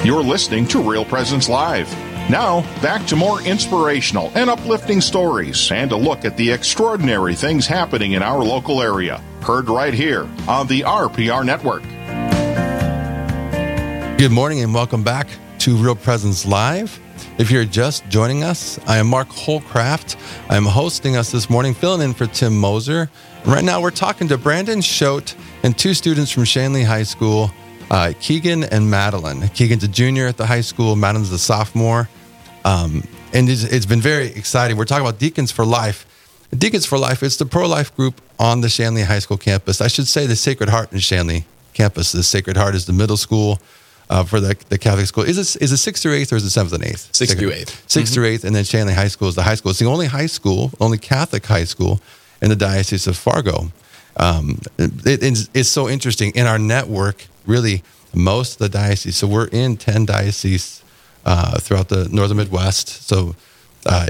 You're 0.05 0.21
listening 0.21 0.67
to 0.67 0.83
Real 0.83 1.03
Presence 1.03 1.49
Live. 1.49 1.91
Now, 2.29 2.61
back 2.79 3.07
to 3.07 3.15
more 3.15 3.41
inspirational 3.41 4.31
and 4.35 4.51
uplifting 4.51 5.01
stories 5.01 5.71
and 5.71 5.91
a 5.91 5.95
look 5.95 6.25
at 6.25 6.37
the 6.37 6.51
extraordinary 6.51 7.33
things 7.33 7.65
happening 7.65 8.11
in 8.11 8.21
our 8.21 8.43
local 8.43 8.83
area. 8.83 9.17
Heard 9.41 9.67
right 9.67 9.95
here 9.95 10.29
on 10.47 10.67
the 10.67 10.81
RPR 10.81 11.43
Network. 11.43 11.81
Good 14.19 14.31
morning 14.31 14.59
and 14.59 14.75
welcome 14.75 15.03
back 15.03 15.27
to 15.57 15.75
Real 15.75 15.95
Presence 15.95 16.45
Live. 16.45 16.99
If 17.39 17.49
you're 17.49 17.65
just 17.65 18.07
joining 18.07 18.43
us, 18.43 18.77
I 18.85 18.97
am 18.97 19.07
Mark 19.07 19.29
Holcraft. 19.29 20.17
I'm 20.51 20.65
hosting 20.65 21.17
us 21.17 21.31
this 21.31 21.49
morning, 21.49 21.73
filling 21.73 22.01
in 22.01 22.13
for 22.13 22.27
Tim 22.27 22.55
Moser. 22.55 23.09
Right 23.43 23.63
now, 23.63 23.81
we're 23.81 23.89
talking 23.89 24.27
to 24.27 24.37
Brandon 24.37 24.83
Schote 24.83 25.33
and 25.63 25.75
two 25.75 25.95
students 25.95 26.29
from 26.29 26.43
Shanley 26.43 26.83
High 26.83 27.01
School 27.01 27.49
uh, 27.89 28.13
Keegan 28.19 28.63
and 28.63 28.89
Madeline. 28.89 29.48
Keegan's 29.50 29.84
a 29.84 29.88
junior 29.88 30.28
at 30.28 30.38
the 30.38 30.45
high 30.45 30.62
school, 30.62 30.95
Madeline's 30.95 31.32
a 31.32 31.39
sophomore. 31.39 32.10
Um, 32.63 33.04
and 33.34 33.50
it's, 33.50 33.63
it's 33.63 33.86
been 33.86 34.02
very 34.02 34.28
exciting. 34.28 34.78
We're 34.78 34.86
talking 34.86 35.06
about 35.06 35.19
Deacons 35.19 35.52
for 35.52 35.65
Life. 35.65 36.06
Deacons 36.56 36.86
for 36.86 36.98
Life, 36.98 37.21
it's 37.21 37.38
the 37.38 37.45
pro 37.45 37.67
life 37.67 37.95
group 37.95 38.21
on 38.39 38.62
the 38.62 38.69
Shanley 38.69 39.04
High 39.04 39.19
School 39.19 39.38
campus. 39.38 39.82
I 39.82 39.88
should 39.88 40.08
say 40.08 40.26
the 40.26 40.36
Sacred 40.36 40.69
Heart 40.69 40.93
in 40.93 41.00
Shanley 41.00 41.45
campus. 41.74 42.12
The 42.12 42.24
Sacred 42.24 42.58
Heart 42.58 42.76
is 42.76 42.86
the 42.86 42.93
middle 42.93 43.17
school 43.17 43.60
uh, 44.10 44.24
for 44.24 44.39
the, 44.39 44.56
the 44.69 44.78
Catholic 44.78 45.06
school. 45.08 45.24
Is 45.24 45.38
it, 45.38 45.62
is 45.62 45.71
it 45.71 45.78
sixth 45.78 46.04
through 46.04 46.13
eighth 46.13 46.32
or 46.32 46.38
is 46.38 46.45
it 46.45 46.52
seventh 46.52 46.74
and 46.74 46.84
eighth? 46.84 47.13
Sixth 47.13 47.38
through 47.38 47.52
eighth. 47.52 47.86
6th 47.88 48.04
mm-hmm. 48.04 48.13
through 48.13 48.26
eighth, 48.26 48.43
and 48.43 48.56
then 48.56 48.63
Shanley 48.63 48.93
High 48.93 49.08
School 49.10 49.28
is 49.28 49.36
the 49.36 49.43
high 49.43 49.56
school. 49.56 49.71
It's 49.71 49.80
the 49.80 49.86
only 49.86 50.08
high 50.08 50.28
school, 50.28 50.71
only 50.80 50.98
Catholic 50.98 51.45
high 51.45 51.65
school 51.65 52.00
in 52.41 52.50
the 52.50 52.56
Diocese 52.56 53.08
of 53.08 53.17
Fargo. 53.17 53.71
Um, 54.17 54.60
it, 54.78 55.23
it's, 55.23 55.49
it's 55.54 55.69
so 55.69 55.89
interesting. 55.89 56.32
In 56.36 56.45
our 56.45 56.60
network, 56.60 57.28
really, 57.45 57.84
most 58.13 58.54
of 58.54 58.60
the 58.60 58.69
dioceses. 58.69 59.17
So 59.17 59.28
we're 59.28 59.47
in 59.47 59.78
10 59.78 60.06
dioceses 60.06 60.84
uh, 61.25 61.60
throughout 61.60 61.89
the 61.89 62.08
northern 62.10 62.38
Midwest. 62.38 63.08
So 63.08 63.36
uh, 63.86 64.08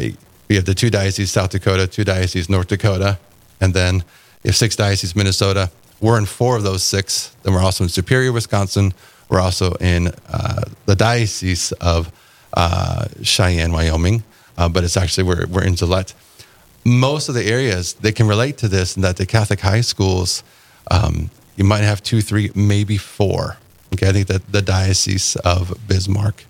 we 0.47 0.55
have 0.55 0.65
the 0.65 0.75
two 0.75 0.89
dioceses, 0.89 1.31
South 1.31 1.49
Dakota, 1.49 1.87
two 1.87 2.03
dioceses, 2.03 2.49
North 2.49 2.67
Dakota, 2.67 3.17
and 3.59 3.73
then 3.73 3.95
you 4.43 4.49
have 4.49 4.55
six 4.55 4.75
dioceses, 4.75 5.15
Minnesota. 5.15 5.71
We're 6.01 6.17
in 6.17 6.25
four 6.25 6.55
of 6.55 6.63
those 6.63 6.83
six. 6.83 7.35
Then 7.43 7.53
we're 7.53 7.63
also 7.63 7.83
in 7.83 7.89
Superior, 7.89 8.31
Wisconsin. 8.31 8.93
We're 9.29 9.39
also 9.39 9.73
in 9.75 10.09
uh, 10.29 10.61
the 10.85 10.95
diocese 10.95 11.71
of 11.73 12.11
uh, 12.53 13.07
Cheyenne, 13.23 13.71
Wyoming, 13.71 14.23
uh, 14.57 14.69
but 14.69 14.83
it's 14.83 14.97
actually 14.97 15.23
we're, 15.23 15.47
we're 15.47 15.63
in 15.63 15.75
Gillette. 15.75 16.13
Most 16.85 17.29
of 17.29 17.35
the 17.35 17.43
areas 17.45 17.93
they 17.93 18.11
can 18.11 18.27
relate 18.27 18.57
to 18.59 18.67
this, 18.67 18.95
and 18.95 19.03
that 19.03 19.17
the 19.17 19.25
Catholic 19.25 19.59
high 19.59 19.81
schools, 19.81 20.43
um, 20.91 21.31
you 21.55 21.63
might 21.63 21.81
have 21.81 22.03
two, 22.03 22.21
three, 22.21 22.51
maybe 22.53 22.97
four 22.97 23.57
Okay, 23.95 24.09
I 24.09 24.11
think 24.11 24.27
that 24.27 24.51
the 24.51 24.61
Diocese 24.61 25.37
of 25.37 25.73
Bismarck 25.87 26.43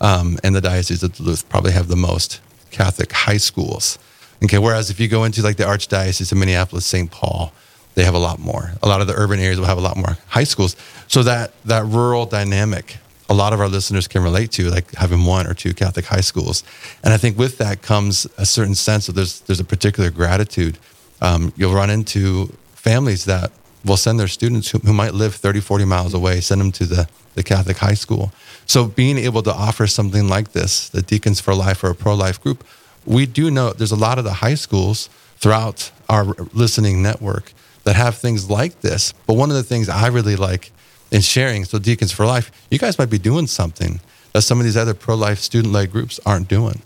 um, 0.00 0.38
and 0.44 0.54
the 0.54 0.60
Diocese 0.60 1.02
of 1.02 1.14
Duluth 1.14 1.48
probably 1.48 1.72
have 1.72 1.88
the 1.88 1.96
most 1.96 2.40
Catholic 2.70 3.10
high 3.10 3.38
schools. 3.38 3.98
Okay, 4.44 4.58
whereas 4.58 4.88
if 4.88 5.00
you 5.00 5.08
go 5.08 5.24
into 5.24 5.42
like 5.42 5.56
the 5.56 5.64
Archdiocese 5.64 6.30
of 6.30 6.38
Minneapolis, 6.38 6.86
St. 6.86 7.10
Paul, 7.10 7.52
they 7.94 8.04
have 8.04 8.14
a 8.14 8.18
lot 8.18 8.38
more. 8.38 8.74
A 8.84 8.88
lot 8.88 9.00
of 9.00 9.08
the 9.08 9.14
urban 9.14 9.40
areas 9.40 9.58
will 9.58 9.66
have 9.66 9.78
a 9.78 9.82
lot 9.82 9.96
more 9.96 10.16
high 10.28 10.44
schools. 10.44 10.76
So 11.08 11.24
that 11.24 11.52
that 11.64 11.84
rural 11.86 12.26
dynamic, 12.26 12.98
a 13.28 13.34
lot 13.34 13.52
of 13.52 13.60
our 13.60 13.68
listeners 13.68 14.08
can 14.08 14.22
relate 14.22 14.50
to, 14.52 14.70
like 14.70 14.92
having 14.94 15.24
one 15.24 15.46
or 15.46 15.54
two 15.54 15.74
Catholic 15.74 16.06
high 16.06 16.20
schools. 16.20 16.64
And 17.02 17.14
I 17.14 17.16
think 17.16 17.38
with 17.38 17.58
that 17.58 17.82
comes 17.82 18.26
a 18.36 18.46
certain 18.46 18.74
sense 18.74 19.08
of 19.08 19.14
there's 19.14 19.40
there's 19.40 19.60
a 19.60 19.64
particular 19.64 20.10
gratitude. 20.10 20.78
Um, 21.20 21.52
you'll 21.56 21.74
run 21.74 21.90
into 21.90 22.52
families 22.74 23.24
that 23.26 23.52
will 23.84 23.96
send 23.96 24.18
their 24.18 24.28
students 24.28 24.70
who, 24.70 24.78
who, 24.78 24.92
might 24.92 25.14
live 25.14 25.34
30, 25.34 25.60
40 25.60 25.84
miles 25.84 26.14
away, 26.14 26.40
send 26.40 26.60
them 26.60 26.72
to 26.72 26.84
the, 26.84 27.08
the 27.34 27.42
Catholic 27.42 27.78
high 27.78 27.94
school. 27.94 28.32
So 28.66 28.86
being 28.86 29.18
able 29.18 29.42
to 29.42 29.52
offer 29.52 29.86
something 29.86 30.28
like 30.28 30.52
this, 30.52 30.88
the 30.88 31.02
Deacons 31.02 31.40
for 31.40 31.54
Life 31.54 31.82
or 31.82 31.90
a 31.90 31.94
pro-life 31.94 32.40
group, 32.40 32.64
we 33.04 33.26
do 33.26 33.50
know 33.50 33.72
there's 33.72 33.92
a 33.92 33.96
lot 33.96 34.18
of 34.18 34.24
the 34.24 34.34
high 34.34 34.54
schools 34.54 35.08
throughout 35.36 35.90
our 36.08 36.24
listening 36.52 37.02
network 37.02 37.52
that 37.84 37.96
have 37.96 38.16
things 38.16 38.48
like 38.48 38.80
this. 38.80 39.12
But 39.26 39.34
one 39.34 39.50
of 39.50 39.56
the 39.56 39.62
things 39.62 39.88
I 39.88 40.06
really 40.08 40.36
like 40.36 40.70
in 41.12 41.20
sharing, 41.20 41.64
so 41.64 41.78
Deacons 41.78 42.10
for 42.10 42.26
Life, 42.26 42.50
you 42.70 42.78
guys 42.78 42.98
might 42.98 43.10
be 43.10 43.18
doing 43.18 43.46
something 43.46 44.00
that 44.32 44.42
some 44.42 44.58
of 44.58 44.64
these 44.64 44.78
other 44.78 44.94
pro-life 44.94 45.38
student-led 45.38 45.92
groups 45.92 46.18
aren't 46.26 46.48
doing. 46.48 46.82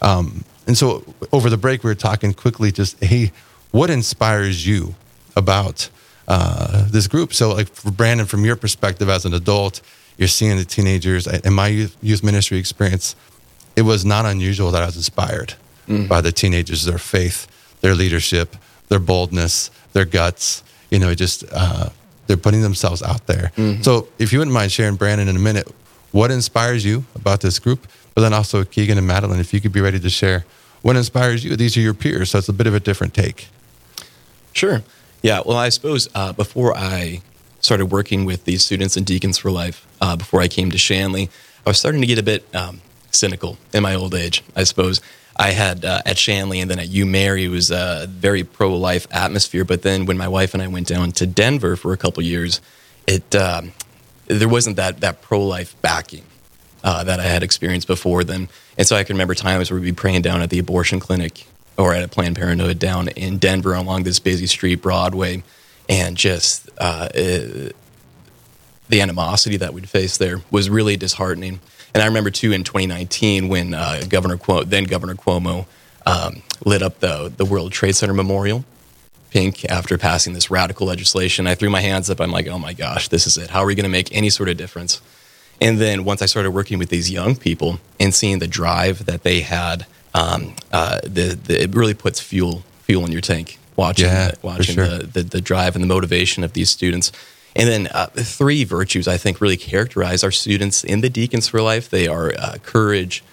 Um, 0.00 0.44
and 0.66 0.78
so 0.78 1.04
over 1.32 1.50
the 1.50 1.56
break, 1.56 1.82
we 1.82 1.90
were 1.90 1.96
talking 1.96 2.32
quickly 2.32 2.70
just, 2.70 3.02
hey, 3.02 3.32
what 3.72 3.90
inspires 3.90 4.66
you 4.66 4.94
about 5.36 5.90
uh, 6.28 6.86
this 6.88 7.08
group. 7.08 7.34
So, 7.34 7.54
like 7.54 7.68
for 7.68 7.90
Brandon, 7.90 8.26
from 8.26 8.44
your 8.44 8.56
perspective 8.56 9.08
as 9.08 9.24
an 9.24 9.34
adult, 9.34 9.80
you're 10.18 10.28
seeing 10.28 10.56
the 10.56 10.64
teenagers. 10.64 11.26
In 11.26 11.54
my 11.54 11.68
youth, 11.68 11.96
youth 12.02 12.22
ministry 12.22 12.58
experience, 12.58 13.16
it 13.76 13.82
was 13.82 14.04
not 14.04 14.26
unusual 14.26 14.70
that 14.72 14.82
I 14.82 14.86
was 14.86 14.96
inspired 14.96 15.54
mm. 15.86 16.08
by 16.08 16.20
the 16.20 16.32
teenagers, 16.32 16.84
their 16.84 16.98
faith, 16.98 17.46
their 17.80 17.94
leadership, 17.94 18.56
their 18.88 18.98
boldness, 18.98 19.70
their 19.94 20.04
guts. 20.04 20.62
You 20.90 20.98
know, 20.98 21.14
just 21.14 21.44
uh, 21.52 21.90
They're 22.28 22.36
putting 22.36 22.62
themselves 22.62 23.02
out 23.02 23.26
there. 23.26 23.50
So 23.82 24.06
if 24.18 24.32
you 24.32 24.38
wouldn't 24.38 24.54
mind 24.54 24.70
sharing, 24.70 24.94
Brandon, 24.94 25.26
in 25.26 25.34
a 25.34 25.40
minute, 25.40 25.66
what 26.12 26.30
inspires 26.30 26.84
you 26.84 27.04
about 27.16 27.40
this 27.40 27.58
group? 27.58 27.88
But 28.14 28.20
then 28.22 28.32
also 28.32 28.64
Keegan 28.64 28.98
and 28.98 29.06
Madeline, 29.06 29.40
if 29.40 29.52
you 29.52 29.60
could 29.60 29.72
be 29.72 29.80
ready 29.80 29.98
to 29.98 30.10
share 30.10 30.44
what 30.82 30.96
inspires 30.96 31.44
you. 31.44 31.56
These 31.56 31.76
are 31.76 31.80
your 31.80 31.94
peers, 31.94 32.30
so 32.30 32.38
it's 32.38 32.48
a 32.48 32.52
bit 32.52 32.66
of 32.66 32.74
a 32.74 32.80
different 32.80 33.14
take. 33.14 33.48
Sure. 34.52 34.82
Yeah. 35.22 35.42
Well, 35.44 35.56
I 35.56 35.68
suppose 35.68 36.08
uh, 36.14 36.32
before 36.32 36.76
I 36.76 37.22
started 37.60 37.86
working 37.86 38.24
with 38.24 38.44
these 38.44 38.64
students 38.64 38.96
and 38.96 39.04
Deacons 39.04 39.38
for 39.38 39.50
Life, 39.50 39.86
uh, 40.00 40.16
before 40.16 40.40
I 40.40 40.48
came 40.48 40.70
to 40.70 40.78
Shanley, 40.78 41.28
I 41.66 41.70
was 41.70 41.78
starting 41.78 42.00
to 42.00 42.06
get 42.06 42.18
a 42.18 42.22
bit 42.22 42.44
um, 42.54 42.80
cynical 43.18 43.58
in 43.74 43.82
my 43.82 43.94
old 43.94 44.14
age, 44.14 44.42
I 44.56 44.64
suppose. 44.64 45.00
I 45.36 45.50
had 45.52 45.84
uh, 45.84 46.02
at 46.04 46.18
Shanley 46.18 46.60
and 46.60 46.70
then 46.70 46.78
at 46.78 46.88
U 46.88 47.06
Mary 47.06 47.44
it 47.44 47.48
was 47.48 47.70
a 47.70 48.06
very 48.08 48.42
pro 48.42 48.76
life 48.76 49.06
atmosphere. 49.10 49.64
But 49.64 49.82
then 49.82 50.06
when 50.06 50.16
my 50.16 50.28
wife 50.28 50.52
and 50.54 50.62
I 50.62 50.66
went 50.66 50.88
down 50.88 51.12
to 51.12 51.26
Denver 51.26 51.76
for 51.76 51.92
a 51.92 51.96
couple 51.96 52.22
years, 52.24 52.60
it 53.06 53.34
um, 53.36 53.72
there 54.26 54.48
wasn't 54.48 54.76
that 54.76 55.00
that 55.00 55.22
pro 55.22 55.44
life 55.46 55.80
backing 55.80 56.24
uh, 56.82 57.04
that 57.04 57.20
I 57.20 57.24
had 57.24 57.42
experienced 57.42 57.86
before 57.86 58.24
then. 58.24 58.48
And 58.76 58.86
so 58.86 58.96
I 58.96 59.04
can 59.04 59.14
remember 59.14 59.34
times 59.34 59.70
where 59.70 59.80
we'd 59.80 59.86
be 59.86 59.92
praying 59.92 60.22
down 60.22 60.42
at 60.42 60.50
the 60.50 60.58
abortion 60.58 61.00
clinic 61.00 61.46
or 61.76 61.94
at 61.94 62.02
a 62.02 62.08
Planned 62.08 62.36
Parenthood 62.36 62.78
down 62.78 63.08
in 63.08 63.38
Denver 63.38 63.74
along 63.74 64.02
this 64.02 64.18
busy 64.18 64.46
street, 64.46 64.76
Broadway, 64.82 65.42
and 65.88 66.16
just 66.16 66.68
uh, 66.78 67.08
uh, 67.14 67.70
the 68.88 69.00
animosity 69.00 69.56
that 69.58 69.72
we'd 69.72 69.88
face 69.88 70.18
there 70.18 70.40
was 70.50 70.68
really 70.68 70.96
disheartening. 70.96 71.60
And 71.94 72.02
I 72.02 72.06
remember 72.06 72.30
too 72.30 72.52
in 72.52 72.64
2019 72.64 73.48
when 73.48 73.74
uh, 73.74 74.02
Governor 74.08 74.36
Cuomo, 74.36 74.68
then 74.68 74.84
Governor 74.84 75.14
Cuomo 75.14 75.66
um, 76.06 76.42
lit 76.64 76.82
up 76.82 77.00
the 77.00 77.32
the 77.34 77.44
World 77.44 77.72
Trade 77.72 77.96
Center 77.96 78.14
Memorial 78.14 78.64
pink 79.30 79.64
after 79.66 79.98
passing 79.98 80.32
this 80.32 80.50
radical 80.50 80.86
legislation. 80.86 81.46
I 81.46 81.54
threw 81.54 81.70
my 81.70 81.80
hands 81.80 82.08
up. 82.10 82.20
I'm 82.20 82.30
like, 82.30 82.46
oh 82.46 82.58
my 82.58 82.72
gosh, 82.72 83.08
this 83.08 83.26
is 83.26 83.36
it. 83.36 83.50
How 83.50 83.60
are 83.60 83.66
we 83.66 83.74
going 83.74 83.84
to 83.84 83.90
make 83.90 84.14
any 84.14 84.30
sort 84.30 84.48
of 84.48 84.56
difference? 84.56 85.00
And 85.60 85.78
then 85.78 86.04
once 86.04 86.22
I 86.22 86.26
started 86.26 86.52
working 86.52 86.78
with 86.78 86.88
these 86.88 87.10
young 87.10 87.36
people 87.36 87.80
and 87.98 88.14
seeing 88.14 88.38
the 88.38 88.46
drive 88.46 89.06
that 89.06 89.24
they 89.24 89.40
had, 89.40 89.86
um, 90.14 90.54
uh, 90.72 91.00
the, 91.02 91.38
the, 91.42 91.62
it 91.62 91.74
really 91.74 91.94
puts 91.94 92.20
fuel 92.20 92.62
fuel 92.82 93.04
in 93.04 93.12
your 93.12 93.20
tank. 93.20 93.58
Watching 93.76 94.06
Yeah, 94.06 94.30
the, 94.30 94.38
watching 94.42 94.74
sure. 94.74 94.88
the, 94.88 95.06
the 95.06 95.22
the 95.22 95.40
drive 95.40 95.76
and 95.76 95.82
the 95.82 95.88
motivation 95.88 96.42
of 96.42 96.52
these 96.52 96.70
students. 96.70 97.12
And 97.58 97.68
then 97.68 97.88
uh, 97.88 98.06
three 98.14 98.62
virtues 98.64 99.08
I 99.08 99.16
think 99.18 99.40
really 99.40 99.56
characterize 99.56 100.22
our 100.24 100.30
students 100.30 100.84
in 100.84 101.00
the 101.00 101.10
Deacons 101.10 101.48
for 101.48 101.60
Life. 101.60 101.90
They 101.90 102.06
are 102.06 102.32
uh, 102.38 102.56
courage 102.62 103.24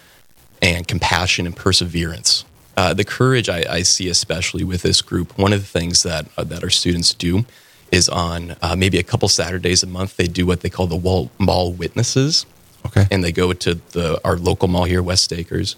and 0.62 0.88
compassion 0.88 1.46
and 1.46 1.56
perseverance. 1.56 2.44
Uh, 2.76 2.94
the 2.94 3.04
courage 3.06 3.48
I, 3.50 3.64
I 3.70 3.84
see 3.84 4.10
especially 4.10 4.64
with 4.64 4.82
this 4.82 5.02
group. 5.02 5.38
One 5.38 5.54
of 5.54 5.62
the 5.62 5.68
things 5.68 6.04
that 6.04 6.26
uh, 6.38 6.44
that 6.46 6.64
our 6.64 6.70
students 6.72 7.14
do 7.14 7.46
is 7.92 8.10
on 8.10 8.56
uh, 8.62 8.76
maybe 8.76 8.98
a 8.98 9.04
couple 9.04 9.30
Saturdays 9.30 9.84
a 9.84 9.88
month 9.88 10.18
they 10.18 10.28
do 10.28 10.46
what 10.46 10.62
they 10.62 10.70
call 10.70 10.88
the 10.88 10.96
wall, 10.96 11.30
mall 11.38 11.72
witnesses. 11.72 12.46
Okay. 12.88 13.06
And 13.12 13.24
they 13.24 13.32
go 13.32 13.54
to 13.54 13.76
the 13.92 14.20
our 14.26 14.36
local 14.38 14.68
mall 14.68 14.86
here, 14.86 15.02
West 15.04 15.32
Acres, 15.32 15.76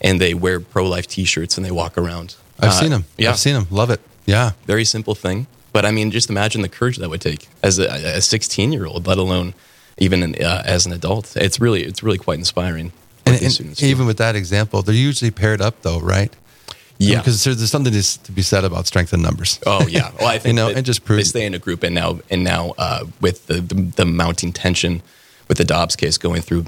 and 0.00 0.20
they 0.20 0.32
wear 0.34 0.58
pro 0.58 0.86
life 0.88 1.06
T-shirts 1.06 1.56
and 1.58 1.64
they 1.66 1.70
walk 1.70 1.96
around. 1.98 2.34
I've 2.58 2.70
Uh, 2.70 2.80
seen 2.80 2.90
them. 2.90 3.04
Yeah, 3.18 3.30
I've 3.30 3.38
seen 3.38 3.54
them. 3.54 3.66
Love 3.70 3.90
it. 3.90 4.00
Yeah. 4.26 4.52
very 4.66 4.84
simple 4.84 5.14
thing. 5.14 5.46
But 5.72 5.86
I 5.86 5.90
mean, 5.90 6.10
just 6.10 6.30
imagine 6.30 6.62
the 6.62 6.68
courage 6.68 6.96
that 6.98 7.08
would 7.08 7.20
take 7.20 7.48
as 7.62 7.78
a, 7.78 8.16
a 8.16 8.20
16 8.20 8.72
year 8.72 8.86
old, 8.86 9.06
let 9.06 9.18
alone 9.18 9.54
even 9.98 10.34
uh, 10.42 10.62
as 10.64 10.86
an 10.86 10.92
adult. 10.92 11.36
It's 11.36 11.60
really 11.60 11.84
it's 11.84 12.02
really 12.02 12.18
quite 12.18 12.38
inspiring. 12.38 12.92
And, 13.26 13.40
and 13.40 13.82
even 13.82 14.06
with 14.06 14.16
that 14.16 14.34
example, 14.34 14.82
they're 14.82 14.94
usually 14.94 15.30
paired 15.30 15.60
up, 15.60 15.82
though, 15.82 16.00
right? 16.00 16.34
Yeah. 16.98 17.18
Because 17.18 17.44
there's, 17.44 17.58
there's 17.58 17.70
something 17.70 17.92
to, 17.92 18.32
be 18.32 18.42
said 18.42 18.64
about 18.64 18.86
strength 18.86 19.14
in 19.14 19.22
numbers. 19.22 19.58
Oh 19.64 19.86
yeah. 19.86 20.10
Well, 20.18 20.28
I 20.28 20.38
think 20.38 20.46
you 20.46 20.52
know, 20.54 20.68
and 20.68 20.84
just 20.84 21.04
they 21.06 21.22
stay 21.22 21.46
in 21.46 21.54
a 21.54 21.58
group, 21.58 21.82
and 21.82 21.94
now 21.94 22.20
and 22.30 22.44
now 22.44 22.74
uh, 22.76 23.06
with 23.20 23.46
the, 23.46 23.60
the 23.60 23.74
the 23.74 24.04
mounting 24.04 24.52
tension 24.52 25.02
with 25.48 25.58
the 25.58 25.64
Dobbs 25.64 25.96
case 25.96 26.18
going 26.18 26.42
through, 26.42 26.64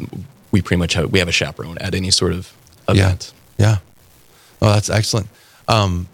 we 0.50 0.62
pretty 0.62 0.78
much 0.78 0.94
have 0.94 1.12
we 1.12 1.18
have 1.18 1.28
a 1.28 1.32
chaperone 1.32 1.76
at 1.78 1.94
any 1.94 2.10
sort 2.10 2.32
of 2.32 2.52
event. 2.88 3.32
Yeah. 3.58 3.66
Yeah. 3.66 3.78
Oh, 4.62 4.72
that's 4.72 4.88
excellent. 4.88 5.28
Um, 5.68 6.08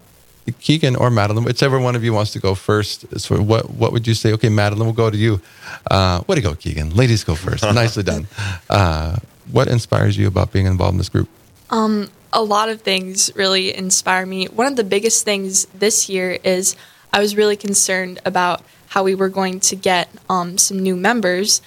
Keegan 0.51 0.95
or 0.95 1.09
Madeline, 1.09 1.43
whichever 1.43 1.79
one 1.79 1.95
of 1.95 2.03
you 2.03 2.13
wants 2.13 2.31
to 2.31 2.39
go 2.39 2.55
first. 2.55 3.19
So 3.19 3.41
what 3.41 3.69
what 3.69 3.91
would 3.91 4.07
you 4.07 4.13
say? 4.13 4.33
Okay, 4.33 4.49
Madeline, 4.49 4.85
we'll 4.85 4.93
go 4.93 5.09
to 5.09 5.17
you. 5.17 5.41
Uh, 5.89 6.21
way 6.27 6.35
to 6.35 6.41
go, 6.41 6.55
Keegan. 6.55 6.95
Ladies 6.95 7.23
go 7.23 7.35
first. 7.35 7.63
Nicely 7.73 8.03
done. 8.03 8.27
Uh, 8.69 9.17
what 9.51 9.67
inspires 9.67 10.17
you 10.17 10.27
about 10.27 10.51
being 10.51 10.65
involved 10.65 10.93
in 10.93 10.97
this 10.97 11.09
group? 11.09 11.29
Um, 11.69 12.09
a 12.33 12.43
lot 12.43 12.69
of 12.69 12.81
things 12.81 13.31
really 13.35 13.75
inspire 13.75 14.25
me. 14.25 14.45
One 14.45 14.67
of 14.67 14.75
the 14.75 14.83
biggest 14.83 15.25
things 15.25 15.65
this 15.67 16.09
year 16.09 16.37
is 16.43 16.75
I 17.11 17.19
was 17.19 17.35
really 17.35 17.57
concerned 17.57 18.19
about 18.25 18.63
how 18.87 19.03
we 19.03 19.15
were 19.15 19.29
going 19.29 19.59
to 19.61 19.75
get 19.75 20.09
um, 20.29 20.57
some 20.57 20.79
new 20.79 20.95
members 20.95 21.61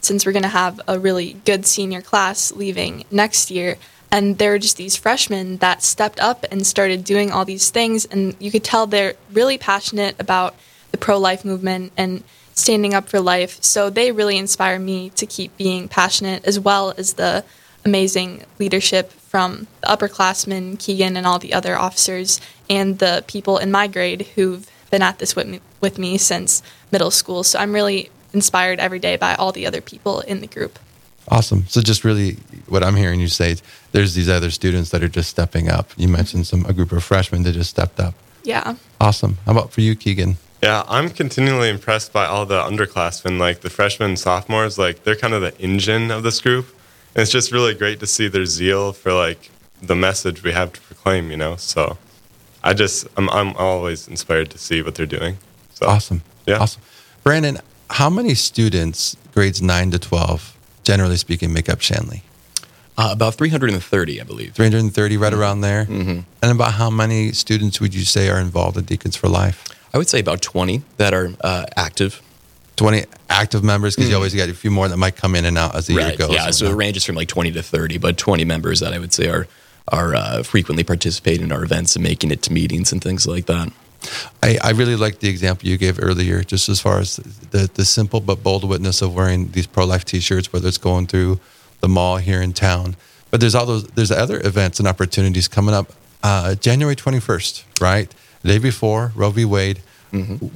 since 0.00 0.26
we're 0.26 0.32
going 0.32 0.42
to 0.42 0.48
have 0.48 0.80
a 0.88 0.98
really 0.98 1.34
good 1.44 1.64
senior 1.64 2.02
class 2.02 2.52
leaving 2.52 3.04
next 3.10 3.50
year. 3.50 3.76
And 4.12 4.36
there 4.36 4.50
were 4.50 4.58
just 4.58 4.76
these 4.76 4.94
freshmen 4.94 5.56
that 5.56 5.82
stepped 5.82 6.20
up 6.20 6.44
and 6.50 6.66
started 6.66 7.02
doing 7.02 7.32
all 7.32 7.46
these 7.46 7.70
things. 7.70 8.04
And 8.04 8.36
you 8.38 8.50
could 8.50 8.62
tell 8.62 8.86
they're 8.86 9.14
really 9.32 9.56
passionate 9.56 10.14
about 10.20 10.54
the 10.90 10.98
pro 10.98 11.18
life 11.18 11.46
movement 11.46 11.92
and 11.96 12.22
standing 12.54 12.92
up 12.92 13.08
for 13.08 13.20
life. 13.20 13.62
So 13.62 13.88
they 13.88 14.12
really 14.12 14.36
inspire 14.36 14.78
me 14.78 15.08
to 15.10 15.24
keep 15.24 15.56
being 15.56 15.88
passionate, 15.88 16.44
as 16.44 16.60
well 16.60 16.92
as 16.98 17.14
the 17.14 17.42
amazing 17.86 18.44
leadership 18.58 19.10
from 19.10 19.66
the 19.80 19.86
upperclassmen, 19.86 20.78
Keegan, 20.78 21.16
and 21.16 21.26
all 21.26 21.38
the 21.38 21.54
other 21.54 21.74
officers, 21.74 22.38
and 22.68 22.98
the 22.98 23.24
people 23.26 23.56
in 23.56 23.70
my 23.70 23.86
grade 23.86 24.26
who've 24.34 24.70
been 24.90 25.00
at 25.00 25.18
this 25.20 25.34
with 25.34 25.46
me, 25.46 25.60
with 25.80 25.98
me 25.98 26.18
since 26.18 26.62
middle 26.90 27.10
school. 27.10 27.42
So 27.42 27.58
I'm 27.58 27.72
really 27.72 28.10
inspired 28.34 28.78
every 28.78 28.98
day 28.98 29.16
by 29.16 29.34
all 29.34 29.52
the 29.52 29.66
other 29.66 29.80
people 29.80 30.20
in 30.20 30.42
the 30.42 30.46
group. 30.46 30.78
Awesome. 31.28 31.66
So 31.68 31.80
just 31.80 32.04
really 32.04 32.36
what 32.68 32.82
I'm 32.82 32.96
hearing 32.96 33.20
you 33.20 33.28
say, 33.28 33.56
there's 33.92 34.14
these 34.14 34.28
other 34.28 34.50
students 34.50 34.90
that 34.90 35.02
are 35.02 35.08
just 35.08 35.30
stepping 35.30 35.68
up. 35.68 35.90
You 35.96 36.08
mentioned 36.08 36.46
some 36.46 36.66
a 36.66 36.72
group 36.72 36.92
of 36.92 37.04
freshmen 37.04 37.42
that 37.44 37.52
just 37.52 37.70
stepped 37.70 38.00
up. 38.00 38.14
Yeah. 38.44 38.74
Awesome. 39.00 39.38
How 39.46 39.52
about 39.52 39.72
for 39.72 39.80
you, 39.80 39.94
Keegan? 39.94 40.36
Yeah, 40.62 40.84
I'm 40.88 41.10
continually 41.10 41.68
impressed 41.68 42.12
by 42.12 42.26
all 42.26 42.46
the 42.46 42.60
underclassmen, 42.60 43.38
like 43.38 43.60
the 43.60 43.70
freshmen 43.70 44.10
and 44.10 44.18
sophomores. 44.18 44.78
Like 44.78 45.02
they're 45.04 45.16
kind 45.16 45.34
of 45.34 45.42
the 45.42 45.56
engine 45.58 46.10
of 46.10 46.22
this 46.22 46.40
group, 46.40 46.68
and 47.14 47.22
it's 47.22 47.32
just 47.32 47.50
really 47.50 47.74
great 47.74 47.98
to 48.00 48.06
see 48.06 48.28
their 48.28 48.46
zeal 48.46 48.92
for 48.92 49.12
like 49.12 49.50
the 49.80 49.96
message 49.96 50.44
we 50.44 50.52
have 50.52 50.72
to 50.72 50.80
proclaim. 50.82 51.30
You 51.30 51.36
know, 51.36 51.56
so 51.56 51.98
I 52.62 52.74
just 52.74 53.08
I'm 53.16 53.28
I'm 53.30 53.56
always 53.56 54.06
inspired 54.06 54.50
to 54.50 54.58
see 54.58 54.82
what 54.82 54.94
they're 54.94 55.06
doing. 55.06 55.38
So 55.74 55.86
Awesome. 55.86 56.22
Yeah. 56.46 56.58
Awesome. 56.58 56.82
Brandon, 57.24 57.58
how 57.90 58.10
many 58.10 58.34
students, 58.34 59.16
grades 59.32 59.62
9 59.62 59.92
to 59.92 59.98
12, 59.98 60.56
generally 60.84 61.16
speaking, 61.16 61.52
make 61.52 61.68
up 61.68 61.80
Shanley? 61.80 62.22
Uh, 62.98 63.08
about 63.12 63.34
330, 63.34 64.20
I 64.20 64.24
believe. 64.24 64.52
330, 64.54 65.16
right 65.16 65.32
around 65.32 65.62
there. 65.62 65.86
Mm-hmm. 65.86 66.20
And 66.42 66.52
about 66.52 66.72
how 66.74 66.90
many 66.90 67.32
students 67.32 67.80
would 67.80 67.94
you 67.94 68.04
say 68.04 68.28
are 68.28 68.38
involved 68.38 68.76
in 68.76 68.84
Deacons 68.84 69.16
for 69.16 69.28
Life? 69.28 69.64
I 69.94 69.98
would 69.98 70.08
say 70.08 70.20
about 70.20 70.42
20 70.42 70.82
that 70.98 71.14
are 71.14 71.30
uh, 71.40 71.64
active. 71.76 72.20
20 72.76 73.04
active 73.28 73.62
members, 73.62 73.94
because 73.94 74.08
you 74.10 74.16
always 74.16 74.34
get 74.34 74.48
a 74.48 74.54
few 74.54 74.70
more 74.70 74.88
that 74.88 74.96
might 74.96 75.14
come 75.16 75.34
in 75.34 75.44
and 75.44 75.56
out 75.58 75.74
as 75.74 75.86
the 75.86 75.94
year 75.94 76.02
Right. 76.02 76.18
goes. 76.18 76.30
Yeah. 76.32 76.50
So 76.50 76.66
it 76.66 76.74
ranges 76.74 77.04
from 77.04 77.16
like 77.16 77.28
20 77.28 77.52
to 77.52 77.62
30, 77.62 77.98
but 77.98 78.16
20 78.18 78.44
members 78.44 78.80
that 78.80 78.92
I 78.92 78.98
would 78.98 79.12
say 79.12 79.28
are 79.28 79.46
are 79.88 80.14
uh, 80.14 80.42
frequently 80.44 80.84
participating 80.84 81.42
in 81.42 81.52
our 81.52 81.64
events 81.64 81.96
and 81.96 82.02
making 82.04 82.30
it 82.30 82.40
to 82.42 82.52
meetings 82.52 82.92
and 82.92 83.02
things 83.02 83.26
like 83.26 83.46
that. 83.46 83.70
I, 84.42 84.58
I 84.62 84.70
really 84.70 84.96
like 84.96 85.20
the 85.20 85.28
example 85.28 85.68
you 85.68 85.78
gave 85.78 85.98
earlier, 86.02 86.42
just 86.42 86.68
as 86.68 86.80
far 86.80 86.98
as 86.98 87.16
the, 87.16 87.70
the 87.72 87.84
simple 87.84 88.20
but 88.20 88.42
bold 88.42 88.64
witness 88.68 89.02
of 89.02 89.14
wearing 89.14 89.52
these 89.52 89.66
pro 89.66 89.84
life 89.84 90.04
t 90.04 90.20
shirts, 90.20 90.52
whether 90.52 90.68
it's 90.68 90.78
going 90.78 91.06
through 91.06 91.40
the 91.80 91.88
mall 91.88 92.16
here 92.16 92.42
in 92.42 92.52
town. 92.52 92.96
But 93.30 93.40
there's 93.40 93.54
all 93.54 93.66
those 93.66 93.86
there's 93.88 94.10
other 94.10 94.40
events 94.44 94.78
and 94.78 94.88
opportunities 94.88 95.48
coming 95.48 95.74
up. 95.74 95.92
Uh, 96.22 96.54
January 96.54 96.94
21st, 96.94 97.80
right? 97.80 98.12
The 98.42 98.48
day 98.48 98.58
before 98.58 99.12
Roe 99.14 99.30
v. 99.30 99.44
Wade. 99.44 99.80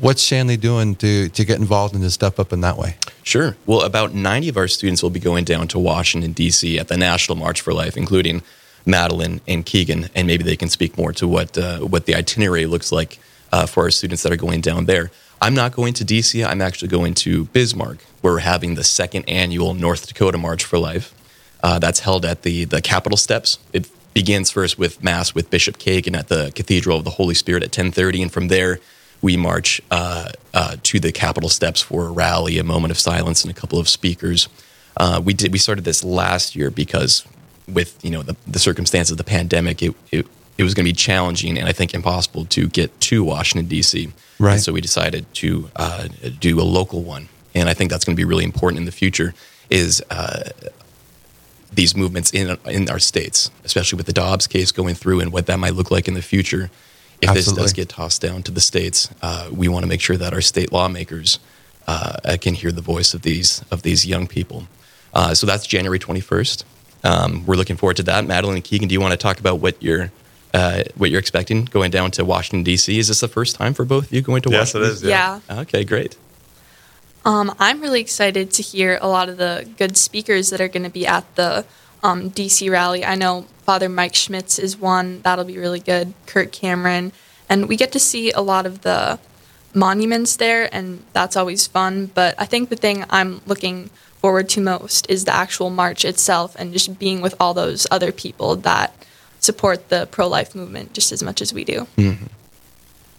What's 0.00 0.22
Shanley 0.22 0.58
doing 0.58 0.96
to 0.96 1.30
to 1.30 1.44
get 1.44 1.58
involved 1.58 1.94
and 1.94 2.02
to 2.04 2.10
step 2.10 2.38
up 2.38 2.52
in 2.52 2.60
that 2.60 2.76
way? 2.76 2.96
Sure. 3.22 3.56
Well, 3.64 3.82
about 3.82 4.12
90 4.12 4.50
of 4.50 4.56
our 4.58 4.68
students 4.68 5.02
will 5.02 5.10
be 5.10 5.18
going 5.18 5.44
down 5.44 5.66
to 5.68 5.78
Washington, 5.78 6.32
D.C. 6.32 6.78
at 6.78 6.88
the 6.88 6.96
National 6.96 7.36
March 7.36 7.62
for 7.62 7.72
Life, 7.72 7.96
including 7.96 8.42
Madeline 8.86 9.40
and 9.48 9.66
Keegan, 9.66 10.08
and 10.14 10.26
maybe 10.26 10.44
they 10.44 10.56
can 10.56 10.68
speak 10.68 10.96
more 10.96 11.12
to 11.14 11.26
what, 11.26 11.58
uh, 11.58 11.80
what 11.80 12.06
the 12.06 12.14
itinerary 12.14 12.66
looks 12.66 12.92
like 12.92 13.18
uh, 13.56 13.64
for 13.64 13.84
our 13.84 13.90
students 13.90 14.22
that 14.22 14.30
are 14.30 14.36
going 14.36 14.60
down 14.60 14.84
there. 14.84 15.10
I'm 15.40 15.54
not 15.54 15.74
going 15.74 15.94
to 15.94 16.04
D.C., 16.04 16.44
I'm 16.44 16.60
actually 16.60 16.88
going 16.88 17.14
to 17.14 17.44
Bismarck. 17.46 17.98
where 18.20 18.34
We're 18.34 18.40
having 18.40 18.74
the 18.74 18.84
second 18.84 19.24
annual 19.28 19.72
North 19.72 20.06
Dakota 20.06 20.36
March 20.36 20.62
for 20.64 20.78
Life. 20.78 21.14
Uh, 21.62 21.78
that's 21.78 22.00
held 22.00 22.26
at 22.26 22.42
the, 22.42 22.64
the 22.64 22.82
Capitol 22.82 23.16
steps. 23.16 23.58
It 23.72 23.88
begins 24.12 24.50
first 24.50 24.78
with 24.78 25.02
Mass 25.02 25.34
with 25.34 25.48
Bishop 25.48 25.78
Kagan 25.78 26.16
at 26.16 26.28
the 26.28 26.52
Cathedral 26.54 26.98
of 26.98 27.04
the 27.04 27.12
Holy 27.12 27.34
Spirit 27.34 27.62
at 27.62 27.68
1030, 27.68 28.22
and 28.22 28.32
from 28.32 28.48
there, 28.48 28.78
we 29.22 29.38
march 29.38 29.80
uh, 29.90 30.32
uh, 30.52 30.76
to 30.82 31.00
the 31.00 31.10
Capitol 31.10 31.48
steps 31.48 31.80
for 31.80 32.06
a 32.06 32.10
rally, 32.10 32.58
a 32.58 32.64
moment 32.64 32.90
of 32.90 32.98
silence, 32.98 33.42
and 33.42 33.50
a 33.50 33.58
couple 33.58 33.78
of 33.78 33.88
speakers. 33.88 34.48
Uh, 34.98 35.22
we 35.24 35.32
did. 35.32 35.50
We 35.50 35.58
started 35.58 35.84
this 35.84 36.04
last 36.04 36.54
year 36.54 36.70
because, 36.70 37.26
with 37.66 37.98
you 38.04 38.10
know 38.10 38.22
the, 38.22 38.36
the 38.46 38.58
circumstances 38.58 39.12
of 39.12 39.18
the 39.18 39.24
pandemic, 39.24 39.82
it, 39.82 39.94
it 40.10 40.26
it 40.58 40.62
was 40.62 40.74
going 40.74 40.84
to 40.84 40.90
be 40.90 40.94
challenging 40.96 41.58
and 41.58 41.68
I 41.68 41.72
think 41.72 41.94
impossible 41.94 42.44
to 42.46 42.68
get 42.68 42.98
to 43.02 43.24
Washington 43.24 43.68
D.C. 43.68 44.08
Right. 44.38 44.54
And 44.54 44.60
so 44.60 44.72
we 44.72 44.80
decided 44.80 45.32
to 45.34 45.70
uh, 45.76 46.08
do 46.40 46.60
a 46.60 46.62
local 46.64 47.02
one, 47.02 47.28
and 47.54 47.68
I 47.68 47.74
think 47.74 47.90
that's 47.90 48.04
going 48.04 48.16
to 48.16 48.20
be 48.20 48.24
really 48.24 48.44
important 48.44 48.78
in 48.78 48.84
the 48.84 48.92
future. 48.92 49.34
Is 49.68 50.02
uh, 50.10 50.50
these 51.72 51.96
movements 51.96 52.32
in 52.32 52.56
in 52.66 52.88
our 52.88 52.98
states, 52.98 53.50
especially 53.64 53.96
with 53.96 54.06
the 54.06 54.12
Dobbs 54.12 54.46
case 54.46 54.72
going 54.72 54.94
through, 54.94 55.20
and 55.20 55.32
what 55.32 55.46
that 55.46 55.58
might 55.58 55.74
look 55.74 55.90
like 55.90 56.08
in 56.08 56.14
the 56.14 56.22
future. 56.22 56.70
If 57.22 57.32
this 57.32 57.50
does 57.50 57.72
get 57.72 57.88
tossed 57.88 58.20
down 58.20 58.42
to 58.42 58.52
the 58.52 58.60
states, 58.60 59.08
uh, 59.22 59.48
we 59.50 59.68
want 59.68 59.84
to 59.84 59.88
make 59.88 60.02
sure 60.02 60.18
that 60.18 60.34
our 60.34 60.42
state 60.42 60.70
lawmakers 60.70 61.38
uh, 61.86 62.36
can 62.42 62.52
hear 62.52 62.70
the 62.70 62.82
voice 62.82 63.14
of 63.14 63.22
these 63.22 63.64
of 63.70 63.82
these 63.82 64.06
young 64.06 64.26
people. 64.26 64.68
Uh, 65.14 65.34
so 65.34 65.46
that's 65.46 65.66
January 65.66 65.98
twenty 65.98 66.20
first. 66.20 66.64
Um, 67.04 67.46
we're 67.46 67.56
looking 67.56 67.76
forward 67.76 67.96
to 67.96 68.02
that. 68.04 68.26
Madeline 68.26 68.56
and 68.56 68.64
Keegan, 68.64 68.88
do 68.88 68.92
you 68.92 69.00
want 69.00 69.12
to 69.12 69.16
talk 69.16 69.40
about 69.40 69.60
what 69.60 69.82
you're 69.82 70.10
uh, 70.56 70.82
what 70.96 71.10
you're 71.10 71.20
expecting 71.20 71.66
going 71.66 71.90
down 71.90 72.10
to 72.12 72.24
Washington 72.24 72.62
D.C.? 72.62 72.98
Is 72.98 73.08
this 73.08 73.20
the 73.20 73.28
first 73.28 73.56
time 73.56 73.74
for 73.74 73.84
both 73.84 74.04
of 74.06 74.12
you 74.12 74.22
going 74.22 74.42
to 74.42 74.50
Yes, 74.50 74.74
it 74.74 74.78
Washington? 74.78 74.96
is, 74.96 75.02
yeah. 75.02 75.40
Okay, 75.50 75.84
great. 75.84 76.16
Um, 77.24 77.54
I'm 77.58 77.80
really 77.80 78.00
excited 78.00 78.52
to 78.52 78.62
hear 78.62 78.98
a 79.02 79.08
lot 79.08 79.28
of 79.28 79.36
the 79.36 79.68
good 79.76 79.96
speakers 79.96 80.50
that 80.50 80.60
are 80.60 80.68
going 80.68 80.84
to 80.84 80.90
be 80.90 81.06
at 81.06 81.24
the 81.34 81.64
um, 82.02 82.30
DC 82.30 82.70
rally. 82.70 83.04
I 83.04 83.16
know 83.16 83.46
Father 83.64 83.88
Mike 83.88 84.14
Schmitz 84.14 84.58
is 84.58 84.76
one. 84.78 85.20
That'll 85.22 85.44
be 85.44 85.58
really 85.58 85.80
good. 85.80 86.14
Kirk 86.26 86.52
Cameron. 86.52 87.12
And 87.48 87.68
we 87.68 87.76
get 87.76 87.92
to 87.92 87.98
see 88.00 88.30
a 88.30 88.40
lot 88.40 88.64
of 88.64 88.82
the 88.82 89.18
monuments 89.74 90.36
there, 90.36 90.72
and 90.74 91.02
that's 91.12 91.36
always 91.36 91.66
fun. 91.66 92.06
But 92.14 92.34
I 92.38 92.46
think 92.46 92.70
the 92.70 92.76
thing 92.76 93.04
I'm 93.10 93.40
looking 93.46 93.90
forward 94.22 94.48
to 94.50 94.60
most 94.60 95.10
is 95.10 95.24
the 95.24 95.34
actual 95.34 95.68
march 95.68 96.04
itself 96.04 96.56
and 96.58 96.72
just 96.72 96.98
being 96.98 97.20
with 97.20 97.34
all 97.38 97.54
those 97.54 97.86
other 97.90 98.12
people 98.12 98.56
that 98.56 98.94
support 99.46 99.78
the 99.88 100.00
pro 100.16 100.26
life 100.36 100.50
movement 100.60 100.86
just 100.98 101.10
as 101.12 101.22
much 101.22 101.38
as 101.40 101.50
we 101.58 101.62
do. 101.64 101.78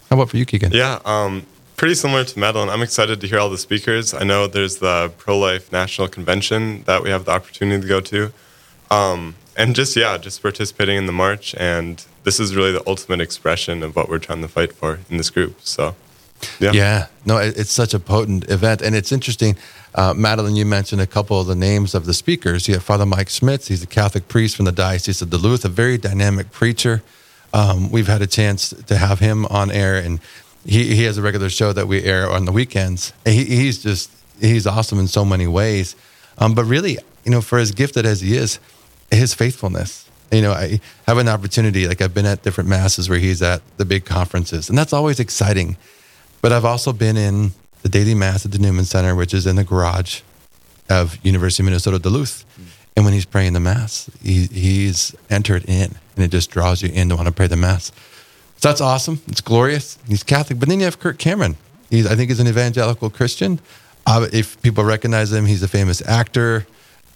How 0.09 0.15
about 0.15 0.29
for 0.29 0.37
you, 0.37 0.45
Keegan? 0.45 0.71
Yeah, 0.71 0.99
um, 1.05 1.33
pretty 1.75 1.95
similar 1.95 2.23
to 2.23 2.39
Madeline. 2.39 2.69
I'm 2.69 2.81
excited 2.81 3.19
to 3.21 3.27
hear 3.27 3.39
all 3.39 3.49
the 3.49 3.63
speakers. 3.67 4.13
I 4.13 4.23
know 4.23 4.47
there's 4.47 4.77
the 4.77 5.11
Pro 5.17 5.37
Life 5.37 5.71
National 5.71 6.07
Convention 6.07 6.83
that 6.83 6.99
we 7.03 7.09
have 7.09 7.23
the 7.25 7.31
opportunity 7.31 7.81
to 7.81 7.87
go 7.87 7.99
to. 8.01 8.31
Um, 8.89 9.35
and 9.55 9.75
just, 9.75 9.95
yeah, 9.95 10.17
just 10.17 10.41
participating 10.41 10.97
in 10.97 11.05
the 11.07 11.17
march. 11.25 11.55
And 11.57 12.05
this 12.23 12.39
is 12.39 12.55
really 12.55 12.71
the 12.71 12.83
ultimate 12.85 13.21
expression 13.21 13.83
of 13.83 13.95
what 13.95 14.07
we're 14.09 14.19
trying 14.19 14.41
to 14.41 14.47
fight 14.47 14.73
for 14.73 14.99
in 15.09 15.17
this 15.17 15.29
group. 15.29 15.53
So, 15.61 15.95
yeah. 16.59 16.71
Yeah, 16.73 17.07
no, 17.25 17.37
it's 17.37 17.71
such 17.71 17.93
a 17.93 17.99
potent 17.99 18.49
event, 18.49 18.81
and 18.81 18.95
it's 18.95 19.11
interesting. 19.11 19.57
Uh, 19.97 20.13
Madeline, 20.13 20.55
you 20.55 20.63
mentioned 20.63 21.01
a 21.01 21.07
couple 21.07 21.41
of 21.41 21.47
the 21.47 21.55
names 21.55 21.95
of 21.95 22.05
the 22.05 22.13
speakers. 22.13 22.67
You 22.67 22.75
have 22.75 22.83
Father 22.83 23.05
Mike 23.05 23.29
Schmitz. 23.29 23.67
He's 23.67 23.81
a 23.81 23.87
Catholic 23.87 24.27
priest 24.27 24.55
from 24.55 24.65
the 24.65 24.71
Diocese 24.71 25.23
of 25.23 25.31
Duluth, 25.31 25.65
a 25.65 25.69
very 25.69 25.97
dynamic 25.97 26.51
preacher. 26.51 27.01
Um, 27.51 27.89
we've 27.89 28.05
had 28.05 28.21
a 28.21 28.27
chance 28.27 28.69
to 28.69 28.95
have 28.95 29.17
him 29.17 29.47
on 29.47 29.71
air, 29.71 29.95
and 29.95 30.19
he, 30.63 30.95
he 30.95 31.03
has 31.05 31.17
a 31.17 31.23
regular 31.23 31.49
show 31.49 31.73
that 31.73 31.87
we 31.87 32.03
air 32.03 32.29
on 32.29 32.45
the 32.45 32.51
weekends. 32.51 33.11
He, 33.25 33.45
he's 33.45 33.81
just 33.81 34.11
he's 34.39 34.67
awesome 34.67 34.99
in 34.99 35.07
so 35.07 35.25
many 35.25 35.47
ways. 35.47 35.95
Um, 36.37 36.53
but 36.53 36.65
really, 36.65 36.99
you 37.25 37.31
know, 37.31 37.41
for 37.41 37.57
as 37.57 37.71
gifted 37.71 38.05
as 38.05 38.21
he 38.21 38.37
is, 38.37 38.59
his 39.09 39.33
faithfulness. 39.33 40.07
You 40.31 40.43
know, 40.43 40.51
I 40.51 40.79
have 41.07 41.17
an 41.17 41.27
opportunity. 41.27 41.87
Like 41.87 42.03
I've 42.03 42.13
been 42.13 42.27
at 42.27 42.43
different 42.43 42.69
masses 42.69 43.09
where 43.09 43.17
he's 43.17 43.41
at 43.41 43.63
the 43.77 43.85
big 43.85 44.05
conferences, 44.05 44.69
and 44.69 44.77
that's 44.77 44.93
always 44.93 45.19
exciting. 45.19 45.75
But 46.43 46.51
I've 46.51 46.65
also 46.65 46.93
been 46.93 47.17
in 47.17 47.51
the 47.81 47.89
daily 47.89 48.13
mass 48.13 48.45
at 48.45 48.51
the 48.51 48.59
Newman 48.59 48.85
Center, 48.85 49.15
which 49.15 49.33
is 49.33 49.45
in 49.45 49.55
the 49.55 49.63
garage 49.63 50.21
of 50.89 51.17
University 51.23 51.63
of 51.63 51.65
Minnesota 51.65 51.99
Duluth. 51.99 52.45
And 52.95 53.05
when 53.05 53.13
he's 53.13 53.25
praying 53.25 53.53
the 53.53 53.59
mass, 53.59 54.09
he, 54.23 54.47
he's 54.47 55.15
entered 55.29 55.65
in, 55.65 55.95
and 56.15 56.25
it 56.25 56.31
just 56.31 56.49
draws 56.49 56.81
you 56.81 56.89
in 56.89 57.09
to 57.09 57.15
want 57.15 57.27
to 57.27 57.33
pray 57.33 57.47
the 57.47 57.55
mass. 57.55 57.91
So 58.57 58.69
that's 58.69 58.81
awesome. 58.81 59.21
It's 59.27 59.41
glorious. 59.41 59.99
He's 60.07 60.23
Catholic. 60.23 60.59
But 60.59 60.67
then 60.67 60.79
you 60.79 60.85
have 60.85 60.99
Kirk 60.99 61.19
Cameron. 61.19 61.57
He's, 61.91 62.07
I 62.07 62.15
think 62.15 62.29
he's 62.29 62.39
an 62.39 62.47
evangelical 62.47 63.11
Christian. 63.11 63.59
Uh, 64.07 64.27
if 64.33 64.59
people 64.63 64.83
recognize 64.83 65.31
him, 65.31 65.45
he's 65.45 65.61
a 65.61 65.67
famous 65.67 66.01
actor 66.07 66.65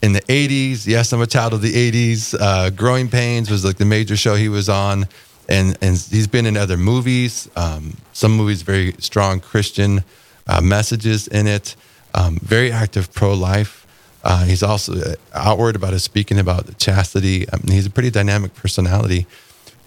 in 0.04 0.14
the 0.14 0.22
80s. 0.22 0.86
Yes, 0.86 1.12
I'm 1.14 1.22
a 1.22 1.28
child 1.28 1.54
of 1.54 1.62
the 1.62 1.74
80s. 1.74 2.36
Uh, 2.40 2.70
Growing 2.70 3.10
Pains 3.10 3.50
was 3.50 3.66
like 3.66 3.78
the 3.78 3.86
major 3.86 4.16
show 4.16 4.36
he 4.36 4.50
was 4.50 4.70
on. 4.70 5.08
And, 5.50 5.78
and 5.82 5.98
he's 5.98 6.28
been 6.28 6.46
in 6.46 6.58
other 6.58 6.78
movies. 6.78 7.50
Um, 7.56 7.98
some 8.14 8.34
movies, 8.34 8.62
very 8.62 8.94
strong 9.00 9.40
Christian 9.40 10.04
uh, 10.52 10.62
messages 10.62 11.28
in 11.28 11.48
it. 11.48 11.76
Um, 12.14 12.38
very 12.42 12.72
active 12.72 13.14
pro 13.14 13.34
life. 13.34 13.88
Uh, 14.24 14.44
he's 14.44 14.62
also 14.62 15.16
outward 15.34 15.76
about 15.76 15.94
his 15.94 16.04
speaking 16.04 16.38
about 16.38 16.78
chastity. 16.78 17.48
I 17.52 17.58
mean, 17.58 17.72
he's 17.72 17.86
a 17.86 17.90
pretty 17.90 18.12
dynamic 18.12 18.54
personality. 18.54 19.26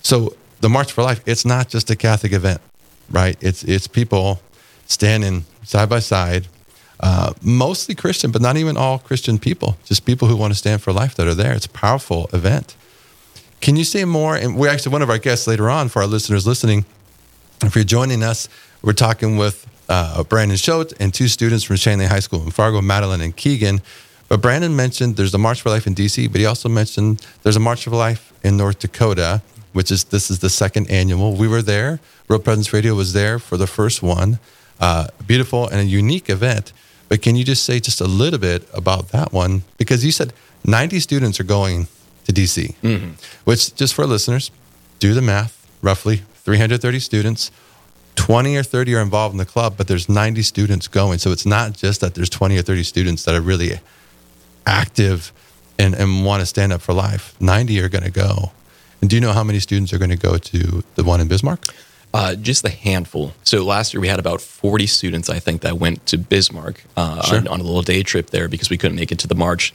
So 0.02 0.34
the 0.60 0.68
March 0.68 0.90
for 0.92 1.02
Life, 1.02 1.20
it's 1.26 1.44
not 1.44 1.68
just 1.68 1.90
a 1.90 1.96
Catholic 1.96 2.32
event, 2.32 2.60
right? 3.10 3.36
It's 3.40 3.62
it's 3.62 3.86
people 3.86 4.40
standing 4.86 5.44
side 5.62 5.88
by 5.88 6.00
side, 6.00 6.48
uh, 7.00 7.34
mostly 7.42 7.94
Christian, 7.94 8.30
but 8.30 8.42
not 8.42 8.56
even 8.56 8.76
all 8.76 8.98
Christian 8.98 9.38
people. 9.38 9.76
Just 9.84 10.04
people 10.04 10.26
who 10.28 10.36
want 10.36 10.52
to 10.52 10.58
stand 10.58 10.82
for 10.82 10.92
life 10.92 11.14
that 11.16 11.26
are 11.26 11.34
there. 11.34 11.52
It's 11.52 11.66
a 11.66 11.70
powerful 11.70 12.28
event. 12.32 12.74
Can 13.60 13.76
you 13.76 13.84
say 13.84 14.04
more? 14.04 14.34
And 14.34 14.56
we're 14.56 14.70
actually 14.70 14.92
one 14.92 15.02
of 15.02 15.10
our 15.10 15.18
guests 15.18 15.46
later 15.46 15.68
on 15.70 15.88
for 15.88 16.02
our 16.02 16.08
listeners 16.08 16.46
listening. 16.46 16.84
If 17.62 17.74
you're 17.76 17.84
joining 17.84 18.22
us, 18.22 18.48
we're 18.84 18.92
talking 18.92 19.36
with 19.38 19.66
uh, 19.88 20.22
Brandon 20.24 20.56
Schultz 20.56 20.92
and 21.00 21.12
two 21.12 21.28
students 21.28 21.64
from 21.64 21.76
Shanley 21.76 22.06
High 22.06 22.20
School 22.20 22.42
in 22.42 22.50
Fargo, 22.50 22.80
Madeline 22.82 23.22
and 23.22 23.34
Keegan. 23.34 23.80
But 24.28 24.42
Brandon 24.42 24.76
mentioned 24.76 25.16
there's 25.16 25.34
a 25.34 25.38
March 25.38 25.62
for 25.62 25.70
Life 25.70 25.86
in 25.86 25.94
DC, 25.94 26.30
but 26.30 26.40
he 26.40 26.46
also 26.46 26.68
mentioned 26.68 27.26
there's 27.42 27.56
a 27.56 27.60
March 27.60 27.84
for 27.84 27.90
Life 27.90 28.32
in 28.42 28.56
North 28.56 28.78
Dakota, 28.78 29.42
which 29.72 29.90
is 29.90 30.04
this 30.04 30.30
is 30.30 30.40
the 30.40 30.50
second 30.50 30.90
annual. 30.90 31.34
We 31.34 31.48
were 31.48 31.62
there. 31.62 31.98
Real 32.28 32.38
Presence 32.38 32.72
Radio 32.72 32.94
was 32.94 33.12
there 33.12 33.38
for 33.38 33.56
the 33.56 33.66
first 33.66 34.02
one. 34.02 34.38
Uh, 34.80 35.08
beautiful 35.26 35.66
and 35.68 35.80
a 35.80 35.84
unique 35.84 36.28
event. 36.28 36.72
But 37.08 37.22
can 37.22 37.36
you 37.36 37.44
just 37.44 37.64
say 37.64 37.80
just 37.80 38.00
a 38.00 38.06
little 38.06 38.38
bit 38.38 38.66
about 38.72 39.08
that 39.10 39.32
one? 39.32 39.62
Because 39.78 40.04
you 40.04 40.10
said 40.12 40.32
90 40.64 41.00
students 41.00 41.38
are 41.38 41.44
going 41.44 41.86
to 42.24 42.32
DC, 42.32 42.74
which 43.44 43.74
just 43.74 43.94
for 43.94 44.06
listeners, 44.06 44.50
do 44.98 45.14
the 45.14 45.22
math. 45.22 45.60
Roughly 45.82 46.22
330 46.44 46.98
students. 46.98 47.50
20 48.16 48.56
or 48.56 48.62
30 48.62 48.94
are 48.94 49.00
involved 49.02 49.32
in 49.34 49.38
the 49.38 49.44
club, 49.44 49.74
but 49.76 49.88
there's 49.88 50.08
90 50.08 50.42
students 50.42 50.88
going. 50.88 51.18
So 51.18 51.30
it's 51.32 51.46
not 51.46 51.72
just 51.72 52.00
that 52.00 52.14
there's 52.14 52.30
20 52.30 52.56
or 52.58 52.62
30 52.62 52.82
students 52.84 53.24
that 53.24 53.34
are 53.34 53.40
really 53.40 53.80
active 54.66 55.32
and, 55.78 55.94
and 55.94 56.24
want 56.24 56.40
to 56.40 56.46
stand 56.46 56.72
up 56.72 56.80
for 56.80 56.92
life. 56.92 57.34
90 57.40 57.80
are 57.80 57.88
going 57.88 58.04
to 58.04 58.10
go. 58.10 58.52
And 59.00 59.10
do 59.10 59.16
you 59.16 59.20
know 59.20 59.32
how 59.32 59.44
many 59.44 59.58
students 59.60 59.92
are 59.92 59.98
going 59.98 60.10
to 60.10 60.16
go 60.16 60.38
to 60.38 60.82
the 60.94 61.04
one 61.04 61.20
in 61.20 61.28
Bismarck? 61.28 61.60
Uh, 62.14 62.36
just 62.36 62.64
a 62.64 62.70
handful. 62.70 63.32
So 63.42 63.64
last 63.64 63.92
year 63.92 64.00
we 64.00 64.08
had 64.08 64.20
about 64.20 64.40
40 64.40 64.86
students, 64.86 65.28
I 65.28 65.40
think, 65.40 65.62
that 65.62 65.78
went 65.78 66.06
to 66.06 66.16
Bismarck 66.16 66.84
uh, 66.96 67.20
Sure. 67.22 67.38
on, 67.38 67.48
on 67.48 67.60
a 67.60 67.64
little 67.64 67.82
day 67.82 68.02
trip 68.04 68.30
there 68.30 68.48
because 68.48 68.70
we 68.70 68.78
couldn't 68.78 68.96
make 68.96 69.10
it 69.10 69.18
to 69.20 69.26
the 69.26 69.34
march. 69.34 69.74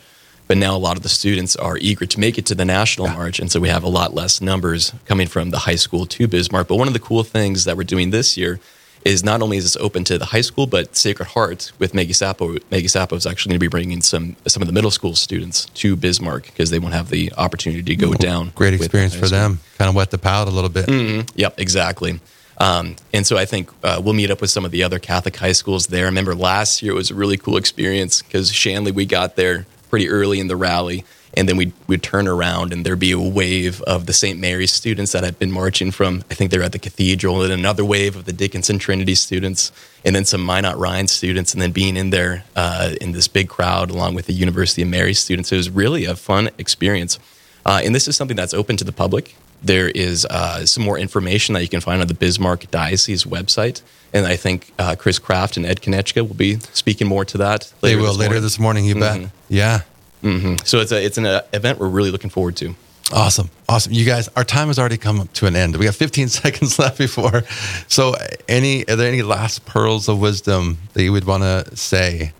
But 0.49 0.57
now 0.57 0.75
a 0.75 0.79
lot 0.79 0.97
of 0.97 1.03
the 1.03 1.09
students 1.09 1.55
are 1.55 1.77
eager 1.77 2.07
to 2.07 2.19
make 2.19 2.39
it 2.39 2.45
to 2.47 2.55
the 2.55 2.65
national 2.65 3.07
march, 3.07 3.39
and 3.39 3.51
so 3.51 3.59
we 3.59 3.69
have 3.69 3.83
a 3.83 3.87
lot 3.87 4.15
less 4.15 4.41
numbers 4.41 4.91
coming 5.05 5.27
from 5.27 5.51
the 5.51 5.59
high 5.59 5.75
school 5.75 6.07
to 6.07 6.27
Bismarck. 6.27 6.67
But 6.67 6.77
one 6.77 6.87
of 6.87 6.93
the 6.95 6.99
cool 6.99 7.23
things 7.23 7.65
that 7.65 7.77
we're 7.77 7.83
doing 7.83 8.09
this 8.09 8.35
year 8.35 8.59
is 9.05 9.23
not 9.23 9.43
only 9.43 9.57
is 9.57 9.63
this 9.63 9.75
open 9.75 10.03
to 10.05 10.17
the 10.17 10.25
high 10.25 10.41
school, 10.41 10.65
but 10.65 10.95
Sacred 10.95 11.27
Heart 11.27 11.71
with 11.77 11.93
Maggie 11.93 12.13
Sapo. 12.13 12.59
Maggie 12.71 12.87
Sapo 12.87 13.13
is 13.15 13.27
actually 13.27 13.51
going 13.51 13.59
to 13.59 13.63
be 13.63 13.67
bringing 13.67 14.01
some 14.01 14.37
some 14.47 14.63
of 14.63 14.67
the 14.67 14.73
middle 14.73 14.89
school 14.89 15.13
students 15.13 15.67
to 15.75 15.95
Bismarck 15.95 16.47
because 16.47 16.71
they 16.71 16.79
won't 16.79 16.95
have 16.95 17.09
the 17.09 17.31
opportunity 17.37 17.83
to 17.83 17.95
go 17.95 18.15
down. 18.15 18.51
Great 18.55 18.71
with 18.71 18.79
the 18.79 18.85
experience 18.85 19.13
for 19.13 19.27
them. 19.27 19.59
Kind 19.77 19.87
of 19.89 19.93
whet 19.93 20.09
the 20.09 20.17
palate 20.17 20.47
a 20.47 20.51
little 20.51 20.71
bit. 20.71 20.87
Mhm. 20.87 21.29
Yep, 21.35 21.59
exactly. 21.59 22.19
Um, 22.57 22.95
and 23.13 23.25
so 23.27 23.37
I 23.37 23.45
think 23.45 23.69
uh, 23.83 24.01
we'll 24.03 24.15
meet 24.15 24.31
up 24.31 24.41
with 24.41 24.49
some 24.49 24.65
of 24.65 24.71
the 24.71 24.81
other 24.81 24.97
Catholic 24.97 25.35
high 25.37 25.51
schools 25.51 25.87
there. 25.87 26.05
I 26.05 26.09
remember 26.09 26.33
last 26.33 26.81
year 26.81 26.93
it 26.93 26.95
was 26.95 27.11
a 27.11 27.15
really 27.15 27.37
cool 27.37 27.55
experience 27.55 28.23
because 28.23 28.51
Shanley, 28.51 28.91
we 28.91 29.05
got 29.05 29.35
there 29.35 29.67
pretty 29.89 30.09
early 30.09 30.39
in 30.39 30.47
the 30.47 30.55
rally. 30.55 31.03
And 31.35 31.47
then 31.47 31.57
we'd, 31.57 31.73
we'd 31.87 32.01
turn 32.01 32.27
around 32.27 32.73
and 32.73 32.85
there'd 32.85 32.99
be 32.99 33.11
a 33.11 33.19
wave 33.19 33.81
of 33.83 34.07
the 34.07 34.13
St. 34.13 34.39
Mary's 34.39 34.73
students 34.73 35.11
that 35.11 35.23
had 35.23 35.37
been 35.37 35.51
marching 35.51 35.91
from, 35.91 36.23
I 36.31 36.33
think 36.33 36.49
they 36.49 36.57
were 36.57 36.63
at 36.63 36.71
the 36.71 36.79
cathedral, 36.79 37.43
and 37.43 37.53
another 37.53 37.85
wave 37.85 38.15
of 38.15 38.25
the 38.25 38.33
Dickinson 38.33 38.79
Trinity 38.79 39.13
students, 39.13 39.71
and 40.03 40.15
then 40.15 40.25
some 40.25 40.43
Minot 40.43 40.77
Ryan 40.77 41.07
students, 41.07 41.53
and 41.53 41.61
then 41.61 41.71
being 41.71 41.97
in 41.97 42.09
there 42.09 42.45
uh, 42.55 42.95
in 42.99 43.11
this 43.11 43.27
big 43.27 43.47
crowd 43.47 43.91
along 43.91 44.15
with 44.15 44.25
the 44.25 44.33
University 44.33 44.81
of 44.81 44.87
Mary 44.87 45.13
students. 45.13 45.51
It 45.51 45.57
was 45.57 45.69
really 45.69 46.05
a 46.05 46.15
fun 46.15 46.49
experience. 46.57 47.19
Uh, 47.65 47.81
and 47.83 47.93
this 47.93 48.07
is 48.07 48.15
something 48.15 48.37
that's 48.37 48.53
open 48.53 48.77
to 48.77 48.83
the 48.83 48.91
public. 48.91 49.35
There 49.61 49.89
is 49.89 50.25
uh, 50.25 50.65
some 50.65 50.83
more 50.83 50.97
information 50.97 51.53
that 51.53 51.61
you 51.61 51.67
can 51.69 51.81
find 51.81 52.01
on 52.01 52.07
the 52.07 52.13
Bismarck 52.13 52.71
Diocese 52.71 53.25
website. 53.25 53.81
And 54.13 54.25
I 54.25 54.35
think 54.37 54.71
uh, 54.79 54.95
Chris 54.97 55.19
Kraft 55.19 55.57
and 55.57 55.65
Ed 55.65 55.81
Konechka 55.81 56.25
will 56.27 56.35
be 56.35 56.59
speaking 56.73 57.07
more 57.07 57.25
to 57.25 57.37
that. 57.39 57.71
They 57.81 57.89
later 57.95 58.01
will 58.01 58.13
later 58.15 58.39
this 58.39 58.57
morning, 58.57 58.85
you 58.85 58.95
bet. 58.95 59.19
Mhm. 59.19 59.31
Yeah. 59.49 59.81
Mhm. 60.23 60.65
So 60.65 60.79
it's, 60.79 60.91
a, 60.91 61.03
it's 61.03 61.17
an 61.17 61.25
uh, 61.25 61.41
event 61.53 61.77
we're 61.79 61.89
really 61.89 62.09
looking 62.11 62.29
forward 62.29 62.55
to. 62.57 62.75
Awesome. 63.11 63.49
Awesome. 63.67 63.91
You 63.93 64.05
guys, 64.05 64.29
our 64.35 64.43
time 64.43 64.67
has 64.67 64.77
already 64.79 64.97
come 64.97 65.27
to 65.33 65.45
an 65.47 65.55
end. 65.55 65.75
We 65.75 65.85
have 65.85 65.95
15 65.95 66.27
seconds 66.41 66.77
left 66.79 66.97
before. 66.97 67.43
So, 67.87 68.15
any 68.47 68.87
are 68.87 68.95
there 68.95 69.07
any 69.07 69.23
last 69.23 69.65
pearls 69.65 70.07
of 70.07 70.19
wisdom 70.19 70.77
that 70.93 71.03
you 71.03 71.11
would 71.11 71.25
want 71.25 71.43
to 71.43 71.75
say? 71.75 72.33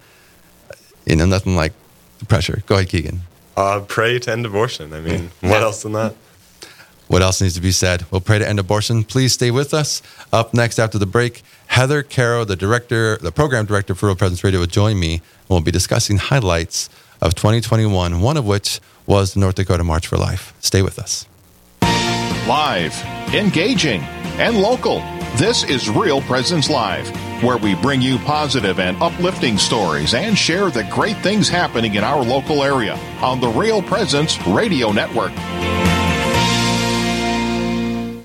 You 1.05 1.15
know, 1.15 1.25
nothing 1.25 1.55
like 1.55 1.73
the 2.19 2.25
pressure. 2.25 2.61
Go 2.67 2.75
ahead, 2.75 2.89
Keegan. 2.89 3.21
Uh, 3.57 3.79
pray 3.81 4.19
to 4.19 4.31
end 4.31 4.45
abortion. 4.45 4.93
I 4.93 5.01
mean, 5.01 5.31
what 5.41 5.61
else 5.63 5.81
than 5.83 5.93
that? 5.93 6.13
What 7.09 7.23
else 7.23 7.41
needs 7.41 7.55
to 7.55 7.61
be 7.61 7.71
said? 7.71 8.05
We'll 8.11 8.21
pray 8.21 8.37
to 8.37 8.47
end 8.47 8.59
abortion. 8.59 9.03
Please 9.03 9.33
stay 9.33 9.49
with 9.49 9.73
us. 9.73 10.03
Up 10.31 10.53
next 10.53 10.77
after 10.77 10.99
the 10.99 11.07
break, 11.07 11.41
Heather 11.65 12.03
Caro, 12.03 12.45
the 12.45 12.55
director, 12.55 13.17
the 13.17 13.31
program 13.31 13.65
director 13.65 13.95
for 13.95 14.05
Real 14.05 14.15
Presence 14.15 14.43
Radio, 14.43 14.59
will 14.59 14.67
join 14.67 14.99
me 14.99 15.13
and 15.15 15.21
we'll 15.49 15.61
be 15.61 15.71
discussing 15.71 16.17
highlights 16.17 16.87
of 17.19 17.33
2021, 17.33 18.21
one 18.21 18.37
of 18.37 18.45
which 18.45 18.79
was 19.07 19.33
the 19.33 19.39
North 19.39 19.55
Dakota 19.55 19.83
March 19.83 20.05
for 20.05 20.17
Life. 20.17 20.53
Stay 20.59 20.83
with 20.83 20.99
us. 20.99 21.25
Live, 22.47 22.95
engaging, 23.33 24.01
and 24.37 24.61
local. 24.61 24.99
This 25.35 25.63
is 25.63 25.89
Real 25.89 26.21
Presence 26.21 26.69
Live, 26.69 27.09
where 27.43 27.57
we 27.57 27.73
bring 27.73 28.03
you 28.03 28.19
positive 28.19 28.79
and 28.79 29.01
uplifting 29.01 29.57
stories 29.57 30.13
and 30.13 30.37
share 30.37 30.69
the 30.69 30.83
great 30.91 31.17
things 31.17 31.49
happening 31.49 31.95
in 31.95 32.03
our 32.03 32.23
local 32.23 32.63
area 32.63 32.93
on 33.19 33.39
the 33.39 33.49
Real 33.49 33.81
Presence 33.81 34.39
Radio 34.45 34.91
Network. 34.91 35.33